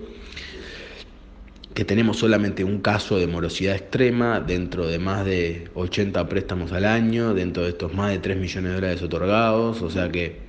que 1.79 1.85
tenemos 1.85 2.17
solamente 2.17 2.65
un 2.65 2.81
caso 2.81 3.17
de 3.17 3.27
morosidad 3.27 3.73
extrema 3.73 4.41
dentro 4.41 4.85
de 4.85 4.99
más 4.99 5.23
de 5.23 5.69
80 5.75 6.27
préstamos 6.27 6.73
al 6.73 6.83
año, 6.83 7.33
dentro 7.33 7.63
de 7.63 7.69
estos 7.69 7.93
más 7.93 8.11
de 8.11 8.19
3 8.19 8.37
millones 8.37 8.71
de 8.71 8.75
dólares 8.75 9.01
otorgados, 9.01 9.81
o 9.81 9.89
sea 9.89 10.09
que 10.11 10.39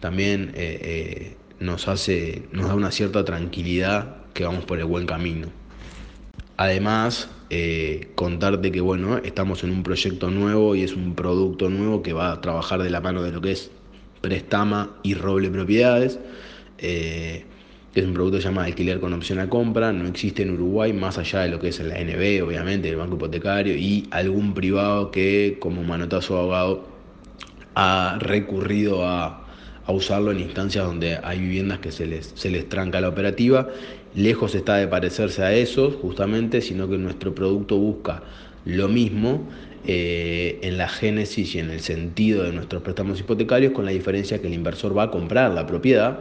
también 0.00 0.52
eh, 0.56 0.80
eh, 0.82 1.36
nos 1.60 1.88
hace, 1.88 2.42
nos 2.52 2.68
da 2.68 2.74
una 2.74 2.90
cierta 2.90 3.24
tranquilidad 3.24 4.16
que 4.34 4.44
vamos 4.44 4.64
por 4.64 4.78
el 4.78 4.84
buen 4.84 5.06
camino. 5.06 5.48
Además, 6.56 7.28
eh, 7.50 8.10
contarte 8.14 8.70
que 8.72 8.80
bueno, 8.80 9.18
estamos 9.18 9.64
en 9.64 9.70
un 9.70 9.82
proyecto 9.82 10.30
nuevo 10.30 10.74
y 10.74 10.82
es 10.82 10.94
un 10.94 11.14
producto 11.14 11.70
nuevo 11.70 12.02
que 12.02 12.12
va 12.12 12.32
a 12.32 12.40
trabajar 12.40 12.82
de 12.82 12.90
la 12.90 13.00
mano 13.00 13.22
de 13.22 13.32
lo 13.32 13.40
que 13.40 13.52
es 13.52 13.70
Prestama 14.20 14.96
y 15.02 15.14
Roble 15.14 15.50
Propiedades. 15.50 16.18
Eh, 16.78 17.44
es 17.94 18.04
un 18.04 18.14
producto 18.14 18.36
que 18.36 18.42
se 18.42 18.48
llama 18.48 18.64
alquiler 18.64 19.00
con 19.00 19.12
opción 19.12 19.40
a 19.40 19.48
compra, 19.48 19.92
no 19.92 20.06
existe 20.06 20.42
en 20.42 20.52
Uruguay 20.52 20.92
más 20.92 21.18
allá 21.18 21.40
de 21.40 21.48
lo 21.48 21.58
que 21.58 21.68
es 21.68 21.80
la 21.80 21.96
NB, 21.98 22.44
obviamente, 22.44 22.88
el 22.88 22.96
banco 22.96 23.16
hipotecario 23.16 23.76
y 23.76 24.06
algún 24.10 24.54
privado 24.54 25.10
que 25.10 25.56
como 25.58 25.82
manotazo 25.82 26.38
abogado 26.38 26.88
ha 27.74 28.18
recurrido 28.20 29.06
a, 29.06 29.47
a 29.88 29.92
usarlo 29.92 30.32
en 30.32 30.40
instancias 30.40 30.84
donde 30.84 31.18
hay 31.22 31.40
viviendas 31.40 31.78
que 31.78 31.90
se 31.90 32.06
les, 32.06 32.32
se 32.34 32.50
les 32.50 32.68
tranca 32.68 33.00
la 33.00 33.08
operativa. 33.08 33.68
Lejos 34.14 34.54
está 34.54 34.76
de 34.76 34.86
parecerse 34.86 35.42
a 35.42 35.54
esos, 35.54 35.94
justamente, 35.94 36.60
sino 36.60 36.88
que 36.90 36.98
nuestro 36.98 37.34
producto 37.34 37.78
busca 37.78 38.22
lo 38.66 38.88
mismo 38.88 39.48
eh, 39.86 40.58
en 40.62 40.76
la 40.76 40.88
génesis 40.88 41.54
y 41.54 41.58
en 41.58 41.70
el 41.70 41.80
sentido 41.80 42.42
de 42.42 42.52
nuestros 42.52 42.82
préstamos 42.82 43.18
hipotecarios, 43.18 43.72
con 43.72 43.86
la 43.86 43.90
diferencia 43.90 44.42
que 44.42 44.48
el 44.48 44.52
inversor 44.52 44.96
va 44.96 45.04
a 45.04 45.10
comprar 45.10 45.52
la 45.52 45.66
propiedad, 45.66 46.18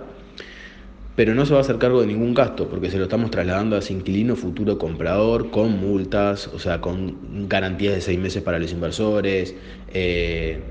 pero 1.18 1.36
no 1.36 1.46
se 1.46 1.52
va 1.52 1.58
a 1.60 1.62
hacer 1.62 1.78
cargo 1.78 2.00
de 2.00 2.08
ningún 2.08 2.34
gasto, 2.34 2.70
porque 2.70 2.90
se 2.90 2.98
lo 2.98 3.04
estamos 3.04 3.32
trasladando 3.32 3.76
a 3.76 3.80
ese 3.80 3.92
inquilino 3.92 4.38
futuro 4.38 4.78
comprador, 4.78 5.52
con 5.52 5.78
multas, 5.78 6.48
o 6.48 6.60
sea, 6.60 6.80
con 6.80 7.50
garantías 7.50 7.96
de 7.96 8.00
seis 8.00 8.18
meses 8.18 8.42
para 8.44 8.60
los 8.60 8.72
inversores. 8.72 9.56
Eh, 9.94 10.62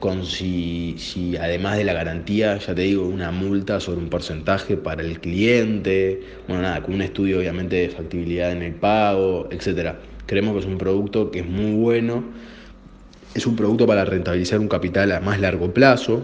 con 0.00 0.24
si, 0.24 0.96
si, 0.98 1.36
además 1.36 1.76
de 1.76 1.84
la 1.84 1.92
garantía, 1.92 2.56
ya 2.56 2.74
te 2.74 2.82
digo, 2.82 3.06
una 3.06 3.30
multa 3.30 3.78
sobre 3.80 4.00
un 4.00 4.08
porcentaje 4.08 4.76
para 4.78 5.02
el 5.02 5.20
cliente, 5.20 6.22
bueno, 6.48 6.62
nada, 6.62 6.82
con 6.82 6.94
un 6.94 7.02
estudio 7.02 7.38
obviamente 7.38 7.76
de 7.76 7.90
factibilidad 7.90 8.50
en 8.50 8.62
el 8.62 8.74
pago, 8.74 9.48
etc. 9.50 9.96
Creemos 10.26 10.54
que 10.54 10.60
es 10.60 10.66
un 10.66 10.78
producto 10.78 11.30
que 11.30 11.40
es 11.40 11.46
muy 11.46 11.72
bueno, 11.74 12.24
es 13.34 13.46
un 13.46 13.56
producto 13.56 13.86
para 13.86 14.06
rentabilizar 14.06 14.58
un 14.58 14.68
capital 14.68 15.12
a 15.12 15.20
más 15.20 15.38
largo 15.38 15.72
plazo, 15.72 16.22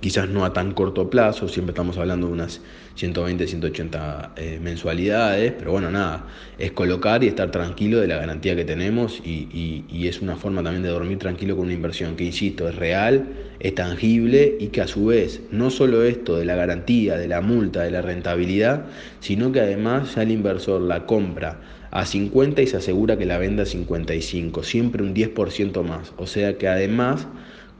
quizás 0.00 0.28
no 0.28 0.44
a 0.44 0.52
tan 0.52 0.72
corto 0.72 1.08
plazo, 1.08 1.48
siempre 1.48 1.72
estamos 1.72 1.96
hablando 1.96 2.26
de 2.26 2.34
unas 2.34 2.60
120, 2.94 3.46
180 3.46 4.32
eh, 4.36 4.58
mensualidades, 4.62 5.52
pero 5.58 5.72
bueno, 5.72 5.90
nada, 5.90 6.26
es 6.58 6.72
colocar 6.72 7.24
y 7.24 7.28
estar 7.28 7.50
tranquilo 7.50 8.00
de 8.00 8.08
la 8.08 8.16
garantía 8.16 8.54
que 8.54 8.64
tenemos 8.64 9.20
y, 9.24 9.84
y, 9.88 10.08
es 10.08 10.20
una 10.20 10.36
forma 10.36 10.62
también 10.62 10.82
de 10.82 10.88
dormir 10.88 11.18
tranquilo 11.18 11.56
con 11.56 11.66
una 11.66 11.74
inversión 11.74 12.16
que, 12.16 12.24
insisto, 12.24 12.68
es 12.68 12.74
real, 12.74 13.26
es 13.60 13.74
tangible 13.74 14.56
y 14.58 14.68
que 14.68 14.80
a 14.80 14.86
su 14.86 15.06
vez 15.06 15.40
no 15.50 15.70
solo 15.70 16.02
esto 16.02 16.36
de 16.36 16.44
la 16.44 16.56
garantía, 16.56 17.16
de 17.16 17.28
la 17.28 17.40
multa, 17.40 17.82
de 17.82 17.90
la 17.90 18.02
rentabilidad, 18.02 18.86
sino 19.20 19.52
que 19.52 19.60
además 19.60 20.14
ya 20.14 20.22
el 20.22 20.32
inversor 20.32 20.80
la 20.80 21.06
compra 21.06 21.60
a 21.92 22.06
50 22.06 22.62
y 22.62 22.66
se 22.66 22.78
asegura 22.78 23.16
que 23.18 23.26
la 23.26 23.38
venda 23.38 23.62
a 23.62 23.66
55, 23.66 24.62
siempre 24.62 25.02
un 25.02 25.14
10% 25.14 25.82
más, 25.82 26.12
o 26.16 26.26
sea 26.26 26.56
que 26.56 26.66
además 26.66 27.26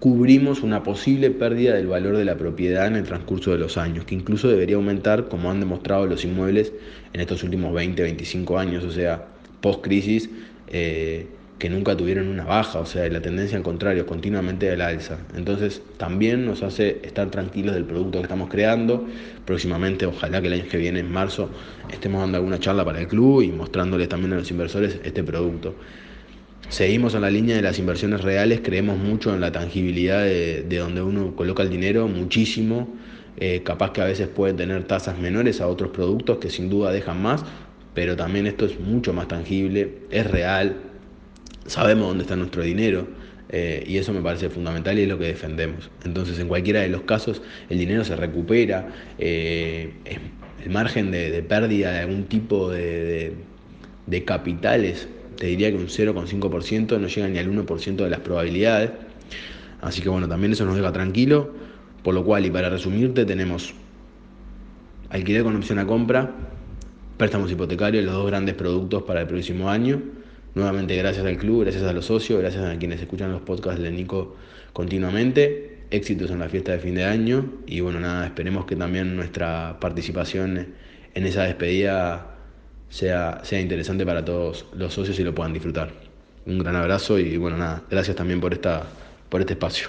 cubrimos 0.02 0.64
una 0.64 0.82
posible 0.82 1.30
pérdida 1.30 1.74
del 1.74 1.86
valor 1.86 2.16
de 2.16 2.24
la 2.24 2.36
propiedad 2.36 2.88
en 2.88 2.96
el 2.96 3.04
transcurso 3.04 3.52
de 3.52 3.58
los 3.58 3.78
años, 3.78 4.04
que 4.04 4.16
incluso 4.16 4.48
debería 4.48 4.74
aumentar 4.74 5.28
como 5.28 5.48
han 5.48 5.60
demostrado 5.60 6.06
los 6.08 6.24
inmuebles 6.24 6.72
en 7.12 7.20
estos 7.20 7.44
últimos 7.44 7.72
20, 7.72 8.02
25 8.02 8.58
años, 8.58 8.82
o 8.82 8.90
sea, 8.90 9.28
post-crisis, 9.60 10.28
eh, 10.66 11.28
que 11.60 11.70
nunca 11.70 11.96
tuvieron 11.96 12.26
una 12.26 12.42
baja, 12.42 12.80
o 12.80 12.84
sea, 12.84 13.08
la 13.10 13.20
tendencia 13.22 13.56
al 13.56 13.62
contrario, 13.62 14.04
continuamente 14.04 14.76
la 14.76 14.88
alza. 14.88 15.18
Entonces, 15.36 15.80
también 15.98 16.46
nos 16.46 16.64
hace 16.64 16.98
estar 17.04 17.30
tranquilos 17.30 17.76
del 17.76 17.84
producto 17.84 18.18
que 18.18 18.24
estamos 18.24 18.50
creando. 18.50 19.06
Próximamente, 19.44 20.06
ojalá 20.06 20.40
que 20.40 20.48
el 20.48 20.54
año 20.54 20.64
que 20.68 20.78
viene, 20.78 20.98
en 20.98 21.12
marzo, 21.12 21.48
estemos 21.92 22.22
dando 22.22 22.38
alguna 22.38 22.58
charla 22.58 22.84
para 22.84 22.98
el 22.98 23.06
club 23.06 23.42
y 23.42 23.52
mostrándoles 23.52 24.08
también 24.08 24.32
a 24.32 24.36
los 24.38 24.50
inversores 24.50 24.98
este 25.04 25.22
producto. 25.22 25.76
Seguimos 26.68 27.14
en 27.14 27.22
la 27.22 27.30
línea 27.30 27.56
de 27.56 27.62
las 27.62 27.78
inversiones 27.78 28.22
reales, 28.22 28.60
creemos 28.62 28.98
mucho 28.98 29.34
en 29.34 29.40
la 29.40 29.52
tangibilidad 29.52 30.22
de, 30.22 30.64
donde 30.78 31.02
uno 31.02 31.34
coloca 31.36 31.62
el 31.62 31.70
dinero, 31.70 32.08
muchísimo. 32.08 32.88
Eh, 33.38 33.62
capaz 33.64 33.92
que 33.92 34.02
a 34.02 34.04
veces 34.04 34.28
puede 34.28 34.54
tener 34.54 34.84
tasas 34.84 35.18
menores 35.18 35.60
a 35.60 35.66
otros 35.66 35.90
productos 35.90 36.38
que 36.38 36.50
sin 36.50 36.68
duda 36.68 36.92
dejan 36.92 37.22
más, 37.22 37.44
pero 37.94 38.14
también 38.14 38.46
esto 38.46 38.66
es 38.66 38.78
mucho 38.78 39.12
más 39.12 39.26
tangible, 39.28 40.00
es 40.10 40.30
real, 40.30 40.76
sabemos 41.66 42.08
dónde 42.08 42.22
está 42.22 42.36
nuestro 42.36 42.62
dinero. 42.62 43.06
Eh, 43.54 43.84
y 43.86 43.98
eso 43.98 44.14
me 44.14 44.22
parece 44.22 44.48
fundamental 44.48 44.98
y 44.98 45.02
es 45.02 45.08
lo 45.08 45.18
que 45.18 45.26
defendemos. 45.26 45.90
Entonces, 46.04 46.38
en 46.38 46.48
cualquiera 46.48 46.80
de 46.80 46.88
los 46.88 47.02
casos, 47.02 47.42
el 47.68 47.78
dinero 47.78 48.02
se 48.02 48.16
recupera, 48.16 48.88
eh, 49.18 49.92
el 50.64 50.70
margen 50.70 51.10
de, 51.10 51.42
pérdida 51.42 51.92
de 51.92 51.98
algún 51.98 52.24
tipo 52.24 52.70
de, 52.70 53.34
de 54.06 54.24
capitales 54.24 55.06
te 55.42 55.48
diría 55.48 55.72
que 55.72 55.76
un 55.76 55.88
0,5% 55.88 57.00
no 57.00 57.08
llega 57.08 57.28
ni 57.28 57.36
al 57.40 57.50
1% 57.50 57.96
de 57.96 58.08
las 58.08 58.20
probabilidades. 58.20 58.92
Así 59.80 60.00
que 60.00 60.08
bueno, 60.08 60.28
también 60.28 60.52
eso 60.52 60.64
nos 60.64 60.76
deja 60.76 60.92
tranquilo. 60.92 61.52
Por 62.04 62.14
lo 62.14 62.24
cual, 62.24 62.46
y 62.46 62.50
para 62.52 62.70
resumirte, 62.70 63.24
tenemos 63.24 63.74
alquiler 65.10 65.42
con 65.42 65.56
opción 65.56 65.80
a 65.80 65.86
compra, 65.88 66.30
préstamos 67.16 67.50
hipotecarios, 67.50 68.04
los 68.04 68.14
dos 68.14 68.28
grandes 68.28 68.54
productos 68.54 69.02
para 69.02 69.22
el 69.22 69.26
próximo 69.26 69.68
año. 69.68 70.00
Nuevamente 70.54 70.94
gracias 70.94 71.26
al 71.26 71.38
club, 71.38 71.62
gracias 71.62 71.82
a 71.82 71.92
los 71.92 72.06
socios, 72.06 72.38
gracias 72.38 72.64
a 72.64 72.78
quienes 72.78 73.00
escuchan 73.00 73.32
los 73.32 73.42
podcasts 73.42 73.82
de 73.82 73.90
Nico 73.90 74.36
continuamente. 74.72 75.86
Éxitos 75.90 76.30
en 76.30 76.38
la 76.38 76.48
fiesta 76.48 76.70
de 76.70 76.78
fin 76.78 76.94
de 76.94 77.02
año 77.02 77.52
y 77.66 77.80
bueno, 77.80 77.98
nada, 77.98 78.26
esperemos 78.26 78.64
que 78.64 78.76
también 78.76 79.16
nuestra 79.16 79.78
participación 79.80 80.68
en 81.14 81.26
esa 81.26 81.42
despedida 81.42 82.31
sea, 82.92 83.40
sea 83.42 83.58
interesante 83.58 84.04
para 84.04 84.24
todos 84.24 84.66
los 84.74 84.92
socios 84.92 85.18
y 85.18 85.24
lo 85.24 85.34
puedan 85.34 85.54
disfrutar. 85.54 85.90
Un 86.44 86.58
gran 86.58 86.76
abrazo 86.76 87.18
y 87.18 87.36
bueno, 87.38 87.56
nada, 87.56 87.82
gracias 87.90 88.16
también 88.16 88.40
por, 88.40 88.52
esta, 88.52 88.84
por 89.28 89.40
este 89.40 89.54
espacio. 89.54 89.88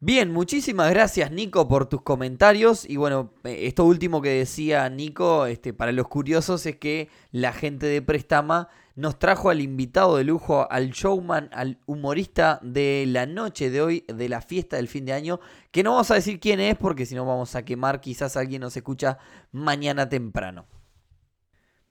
Bien, 0.00 0.32
muchísimas 0.32 0.90
gracias 0.90 1.30
Nico 1.30 1.66
por 1.68 1.86
tus 1.86 2.02
comentarios 2.02 2.88
y 2.90 2.96
bueno, 2.96 3.32
eh, 3.44 3.60
esto 3.68 3.84
último 3.84 4.20
que 4.20 4.30
decía 4.30 4.88
Nico, 4.90 5.46
este, 5.46 5.72
para 5.72 5.92
los 5.92 6.08
curiosos 6.08 6.66
es 6.66 6.76
que 6.76 7.08
la 7.30 7.52
gente 7.52 7.86
de 7.86 8.02
Prestama 8.02 8.68
nos 8.96 9.18
trajo 9.18 9.48
al 9.48 9.60
invitado 9.60 10.18
de 10.18 10.24
lujo, 10.24 10.70
al 10.70 10.90
showman, 10.90 11.48
al 11.52 11.78
humorista 11.86 12.58
de 12.62 13.04
la 13.08 13.24
noche 13.24 13.70
de 13.70 13.80
hoy, 13.80 14.04
de 14.08 14.28
la 14.28 14.42
fiesta 14.42 14.76
del 14.76 14.88
fin 14.88 15.06
de 15.06 15.14
año, 15.14 15.40
que 15.70 15.82
no 15.82 15.92
vamos 15.92 16.10
a 16.10 16.16
decir 16.16 16.38
quién 16.38 16.60
es 16.60 16.76
porque 16.76 17.06
si 17.06 17.14
no 17.14 17.24
vamos 17.24 17.54
a 17.54 17.64
quemar, 17.64 18.00
quizás 18.00 18.36
alguien 18.36 18.60
nos 18.60 18.76
escucha 18.76 19.18
mañana 19.52 20.08
temprano. 20.08 20.66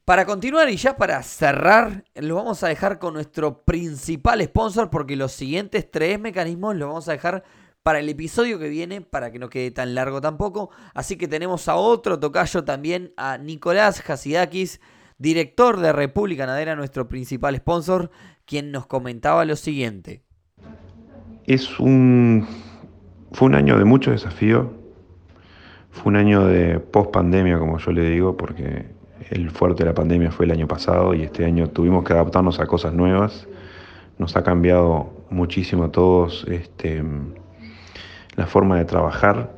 Para 0.05 0.25
continuar 0.25 0.67
y 0.69 0.77
ya 0.77 0.97
para 0.97 1.21
cerrar, 1.21 2.03
lo 2.15 2.35
vamos 2.35 2.63
a 2.63 2.67
dejar 2.67 2.97
con 2.97 3.13
nuestro 3.13 3.63
principal 3.63 4.41
sponsor 4.43 4.89
porque 4.89 5.15
los 5.15 5.31
siguientes 5.31 5.89
tres 5.89 6.19
mecanismos 6.19 6.75
los 6.75 6.89
vamos 6.89 7.07
a 7.07 7.11
dejar 7.11 7.43
para 7.83 7.99
el 7.99 8.09
episodio 8.09 8.57
que 8.57 8.69
viene, 8.69 9.01
para 9.01 9.31
que 9.31 9.37
no 9.37 9.49
quede 9.49 9.69
tan 9.69 9.93
largo 9.93 10.19
tampoco. 10.19 10.71
Así 10.95 11.17
que 11.17 11.27
tenemos 11.27 11.67
a 11.67 11.75
otro 11.75 12.19
tocayo 12.19 12.63
también, 12.63 13.13
a 13.15 13.37
Nicolás 13.37 14.03
Hasidakis, 14.07 14.81
director 15.19 15.79
de 15.79 15.93
República 15.93 16.47
Nadera, 16.47 16.75
nuestro 16.75 17.07
principal 17.07 17.55
sponsor, 17.57 18.09
quien 18.45 18.71
nos 18.71 18.87
comentaba 18.87 19.45
lo 19.45 19.55
siguiente. 19.55 20.23
Es 21.45 21.79
un. 21.79 22.47
Fue 23.31 23.47
un 23.47 23.55
año 23.55 23.77
de 23.77 23.85
mucho 23.85 24.11
desafío. 24.11 24.73
Fue 25.91 26.09
un 26.09 26.15
año 26.15 26.45
de 26.45 26.79
post 26.79 27.11
pandemia, 27.11 27.59
como 27.59 27.77
yo 27.77 27.91
le 27.91 28.09
digo, 28.09 28.35
porque 28.35 29.00
el 29.31 29.49
fuerte 29.49 29.83
de 29.83 29.89
la 29.89 29.95
pandemia 29.95 30.29
fue 30.29 30.45
el 30.45 30.51
año 30.51 30.67
pasado 30.67 31.13
y 31.13 31.23
este 31.23 31.45
año 31.45 31.69
tuvimos 31.69 32.03
que 32.03 32.13
adaptarnos 32.13 32.59
a 32.59 32.67
cosas 32.67 32.93
nuevas. 32.93 33.47
Nos 34.17 34.35
ha 34.35 34.43
cambiado 34.43 35.25
muchísimo 35.29 35.85
a 35.85 35.91
todos 35.91 36.45
este, 36.49 37.01
la 38.35 38.45
forma 38.45 38.77
de 38.77 38.85
trabajar. 38.85 39.53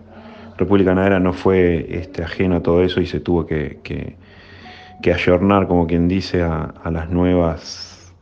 República 0.58 0.94
Nadera 0.94 1.20
no 1.20 1.34
fue 1.34 1.88
este, 1.90 2.24
ajeno 2.24 2.58
a 2.58 2.60
todo 2.62 2.84
eso 2.84 3.02
y 3.02 3.08
se 3.08 3.20
tuvo 3.20 3.48
que, 3.48 3.80
que, 3.84 5.12
ayornar, 5.12 5.68
como 5.68 5.88
quien 5.88 6.08
dice, 6.08 6.44
a, 6.44 6.74
las 6.92 7.10
nuevas 7.10 8.14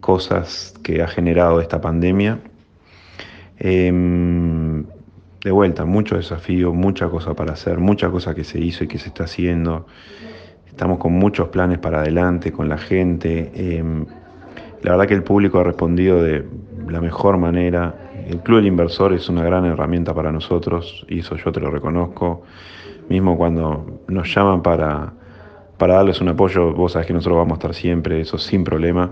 cosas 0.00 0.74
que 0.84 1.02
ha 1.02 1.08
generado 1.08 1.62
esta 1.62 1.80
pandemia. 1.80 2.38
Em, 3.58 4.84
de 5.42 5.50
vuelta, 5.50 5.86
mucho 5.86 6.16
desafío, 6.16 6.74
mucha 6.74 7.08
cosa 7.08 7.34
para 7.34 7.54
hacer, 7.54 7.78
mucha 7.78 8.10
cosa 8.10 8.34
que 8.34 8.44
se 8.44 8.60
hizo 8.60 8.84
y 8.84 8.88
que 8.88 8.98
se 8.98 9.08
está 9.08 9.24
haciendo. 9.24 9.86
Estamos 10.68 10.98
con 10.98 11.12
muchos 11.12 11.48
planes 11.48 11.78
para 11.78 12.00
adelante, 12.00 12.52
con 12.52 12.68
la 12.68 12.78
gente. 12.78 13.50
Em, 13.54 14.06
la 14.82 14.92
verdad 14.92 15.06
que 15.06 15.14
el 15.14 15.24
público 15.24 15.58
ha 15.58 15.64
respondido 15.64 16.22
de 16.22 16.44
la 16.88 17.00
mejor 17.00 17.36
manera. 17.36 17.94
El 18.28 18.40
Club 18.40 18.58
del 18.58 18.66
Inversor 18.66 19.12
es 19.12 19.28
una 19.28 19.42
gran 19.42 19.64
herramienta 19.64 20.14
para 20.14 20.30
nosotros 20.30 21.04
y 21.08 21.20
eso 21.20 21.36
yo 21.36 21.50
te 21.50 21.60
lo 21.60 21.70
reconozco. 21.70 22.42
Mismo 23.08 23.36
cuando 23.36 24.02
nos 24.06 24.32
llaman 24.32 24.62
para, 24.62 25.12
para 25.78 25.94
darles 25.94 26.20
un 26.20 26.28
apoyo, 26.28 26.72
vos 26.72 26.92
sabés 26.92 27.06
que 27.06 27.14
nosotros 27.14 27.38
vamos 27.38 27.52
a 27.52 27.54
estar 27.54 27.74
siempre, 27.74 28.20
eso 28.20 28.38
sin 28.38 28.64
problema. 28.64 29.10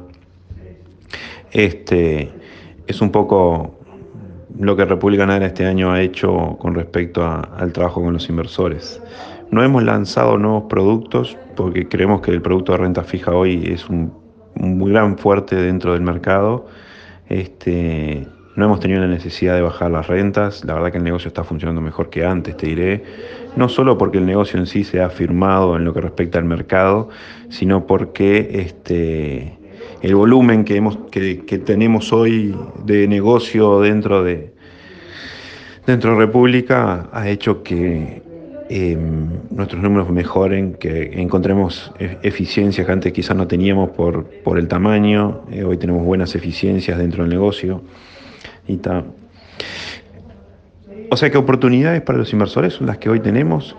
Este, 1.50 2.30
es 2.86 3.00
un 3.00 3.10
poco 3.10 3.74
lo 4.58 4.76
que 4.76 4.84
República 4.84 5.26
Nadera 5.26 5.46
este 5.46 5.66
año 5.66 5.92
ha 5.92 6.00
hecho 6.00 6.56
con 6.60 6.74
respecto 6.74 7.24
al 7.24 7.72
trabajo 7.72 8.02
con 8.02 8.12
los 8.12 8.28
inversores. 8.28 9.02
No 9.50 9.62
hemos 9.62 9.82
lanzado 9.82 10.38
nuevos 10.38 10.64
productos 10.68 11.36
porque 11.56 11.88
creemos 11.88 12.20
que 12.20 12.30
el 12.30 12.42
producto 12.42 12.72
de 12.72 12.78
renta 12.78 13.02
fija 13.02 13.32
hoy 13.32 13.64
es 13.72 13.88
un, 13.88 14.12
muy 14.54 14.92
gran 14.92 15.18
fuerte 15.18 15.56
dentro 15.56 15.92
del 15.92 16.02
mercado. 16.02 16.66
Este, 17.28 18.26
no 18.54 18.64
hemos 18.64 18.80
tenido 18.80 19.00
la 19.00 19.08
necesidad 19.08 19.54
de 19.54 19.62
bajar 19.62 19.90
las 19.90 20.06
rentas, 20.06 20.64
la 20.64 20.74
verdad 20.74 20.90
que 20.90 20.98
el 20.98 21.04
negocio 21.04 21.28
está 21.28 21.44
funcionando 21.44 21.80
mejor 21.80 22.08
que 22.08 22.24
antes, 22.24 22.56
te 22.56 22.68
diré, 22.68 23.04
no 23.54 23.68
solo 23.68 23.98
porque 23.98 24.18
el 24.18 24.26
negocio 24.26 24.58
en 24.58 24.66
sí 24.66 24.84
se 24.84 25.02
ha 25.02 25.10
firmado 25.10 25.76
en 25.76 25.84
lo 25.84 25.92
que 25.92 26.00
respecta 26.00 26.38
al 26.38 26.46
mercado, 26.46 27.10
sino 27.50 27.86
porque 27.86 28.48
este, 28.52 29.58
el 30.00 30.14
volumen 30.14 30.64
que, 30.64 30.76
hemos, 30.76 30.96
que, 31.10 31.44
que 31.44 31.58
tenemos 31.58 32.12
hoy 32.12 32.56
de 32.84 33.06
negocio 33.08 33.80
dentro 33.80 34.22
de, 34.22 34.54
dentro 35.86 36.12
de 36.12 36.16
República 36.16 37.08
ha 37.12 37.28
hecho 37.28 37.62
que 37.62 38.22
Em, 38.68 39.28
nuestros 39.50 39.80
números 39.80 40.10
mejoren, 40.10 40.74
que 40.74 41.20
encontremos 41.20 41.92
e-, 42.00 42.18
eficiencias 42.22 42.84
que 42.84 42.92
antes 42.92 43.12
quizás 43.12 43.36
no 43.36 43.46
teníamos 43.46 43.90
por, 43.90 44.24
por 44.42 44.58
el 44.58 44.66
tamaño, 44.66 45.42
eh, 45.52 45.62
hoy 45.62 45.76
tenemos 45.76 46.04
buenas 46.04 46.34
eficiencias 46.34 46.98
dentro 46.98 47.22
del 47.22 47.30
negocio 47.30 47.82
y 48.66 48.80
O 51.10 51.16
sea 51.16 51.30
que 51.30 51.38
oportunidades 51.38 52.02
para 52.02 52.18
los 52.18 52.32
inversores 52.32 52.74
son 52.74 52.88
las 52.88 52.98
que 52.98 53.08
hoy 53.08 53.20
tenemos. 53.20 53.76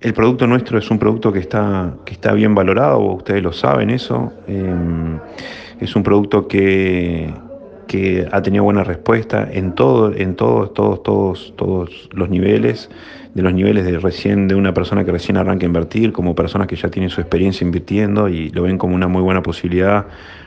El, 0.00 0.14
producto 0.14 0.46
nuestro 0.46 0.78
es 0.78 0.90
un 0.90 0.98
producto 0.98 1.30
que 1.30 1.40
está, 1.40 1.94
que 2.06 2.14
está 2.14 2.32
bien 2.32 2.54
valorado, 2.54 3.00
ustedes 3.00 3.42
lo 3.42 3.52
saben 3.52 3.90
eso. 3.90 4.32
Em, 4.46 5.18
es 5.78 5.94
un 5.94 6.02
producto 6.02 6.48
que, 6.48 7.30
que 7.86 8.26
ha 8.32 8.40
tenido 8.40 8.64
buena 8.64 8.84
respuesta 8.84 9.46
en 9.52 9.74
todo, 9.74 10.14
en 10.14 10.34
todos, 10.34 10.72
todos, 10.72 11.02
todos, 11.02 11.52
todos 11.56 12.08
los 12.12 12.30
niveles 12.30 12.88
de 13.34 13.42
los 13.42 13.54
niveles 13.54 13.84
de 13.84 13.98
recién 13.98 14.48
de 14.48 14.54
una 14.54 14.74
persona 14.74 15.04
que 15.04 15.12
recién 15.12 15.36
arranca 15.36 15.64
a 15.64 15.68
invertir, 15.68 16.12
como 16.12 16.34
personas 16.34 16.66
que 16.66 16.76
ya 16.76 16.88
tienen 16.88 17.10
su 17.10 17.20
experiencia 17.20 17.64
invirtiendo 17.64 18.28
y 18.28 18.50
lo 18.50 18.62
ven 18.62 18.78
como 18.78 18.94
una 18.94 19.08
muy 19.08 19.22
buena 19.22 19.42
posibilidad, 19.42 20.06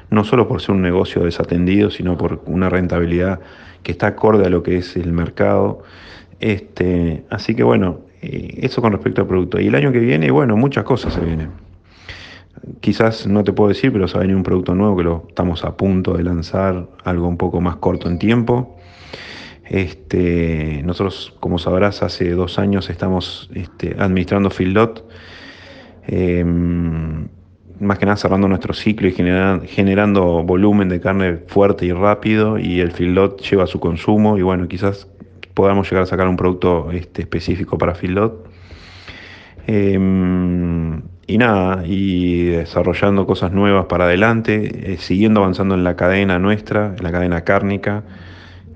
no 0.09 0.23
solo 0.23 0.47
por 0.47 0.61
ser 0.61 0.75
un 0.75 0.81
negocio 0.81 1.23
desatendido, 1.23 1.89
sino 1.89 2.17
por 2.17 2.41
una 2.45 2.69
rentabilidad 2.69 3.39
que 3.83 3.91
está 3.91 4.07
acorde 4.07 4.45
a 4.45 4.49
lo 4.49 4.63
que 4.63 4.77
es 4.77 4.95
el 4.95 5.11
mercado. 5.13 5.83
Este, 6.39 7.23
así 7.29 7.55
que 7.55 7.63
bueno, 7.63 8.01
eh, 8.21 8.59
eso 8.61 8.81
con 8.81 8.91
respecto 8.91 9.21
al 9.21 9.27
producto. 9.27 9.59
Y 9.59 9.67
el 9.67 9.75
año 9.75 9.91
que 9.91 9.99
viene, 9.99 10.31
bueno, 10.31 10.57
muchas 10.57 10.83
cosas 10.83 11.13
se 11.13 11.21
vienen. 11.21 11.51
Quizás 12.79 13.27
no 13.27 13.43
te 13.43 13.51
puedo 13.51 13.69
decir, 13.69 13.91
pero 13.91 14.07
se 14.07 14.17
va 14.17 14.23
a 14.23 14.27
un 14.27 14.43
producto 14.43 14.73
nuevo 14.75 14.95
que 14.95 15.03
lo 15.03 15.25
estamos 15.27 15.65
a 15.65 15.75
punto 15.75 16.13
de 16.13 16.23
lanzar, 16.23 16.87
algo 17.03 17.27
un 17.27 17.37
poco 17.37 17.59
más 17.59 17.77
corto 17.77 18.07
en 18.07 18.19
tiempo. 18.19 18.77
Este, 19.73 20.83
nosotros, 20.85 21.33
como 21.39 21.57
sabrás, 21.57 22.03
hace 22.03 22.29
dos 22.29 22.59
años 22.59 22.91
estamos 22.91 23.49
este, 23.55 23.95
administrando 23.97 24.51
Fieldot, 24.51 25.03
em, 26.05 27.27
más 27.79 27.97
que 27.97 28.05
nada 28.05 28.15
cerrando 28.15 28.47
nuestro 28.47 28.75
ciclo 28.75 29.07
y 29.07 29.13
generando 29.13 30.43
volumen 30.43 30.89
de 30.89 31.01
carne 31.01 31.37
fuerte 31.47 31.87
y 31.87 31.91
rápido, 31.91 32.59
y 32.59 32.81
el 32.81 32.91
Fieldot 32.91 33.41
lleva 33.41 33.65
su 33.65 33.79
consumo, 33.79 34.37
y 34.37 34.43
bueno, 34.43 34.67
quizás 34.67 35.07
podamos 35.55 35.89
llegar 35.89 36.03
a 36.03 36.05
sacar 36.05 36.27
un 36.27 36.37
producto 36.37 36.91
este, 36.91 37.23
específico 37.23 37.79
para 37.79 37.95
Fieldot. 37.95 38.47
Em, 39.65 41.01
y 41.25 41.39
nada, 41.39 41.81
y 41.83 42.43
desarrollando 42.43 43.25
cosas 43.25 43.51
nuevas 43.51 43.87
para 43.87 44.03
adelante, 44.05 44.93
eh, 44.93 44.97
siguiendo 44.97 45.39
avanzando 45.39 45.73
en 45.73 45.83
la 45.83 45.95
cadena 45.95 46.37
nuestra, 46.37 46.93
en 46.95 47.03
la 47.03 47.11
cadena 47.11 47.41
cárnica. 47.41 48.03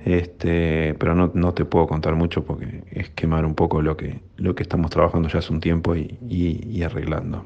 Este, 0.07 0.95
pero 0.97 1.15
no, 1.15 1.31
no, 1.33 1.53
te 1.53 1.65
puedo 1.65 1.85
contar 1.85 2.15
mucho 2.15 2.45
porque 2.45 2.81
es 2.91 3.09
quemar 3.09 3.45
un 3.45 3.55
poco 3.55 3.81
lo 3.81 3.97
que, 3.97 4.21
lo 4.37 4.55
que 4.55 4.63
estamos 4.63 4.89
trabajando 4.89 5.27
ya 5.27 5.39
hace 5.39 5.51
un 5.51 5.59
tiempo 5.59 5.97
y, 5.97 6.17
y, 6.29 6.81
arreglando. 6.81 7.43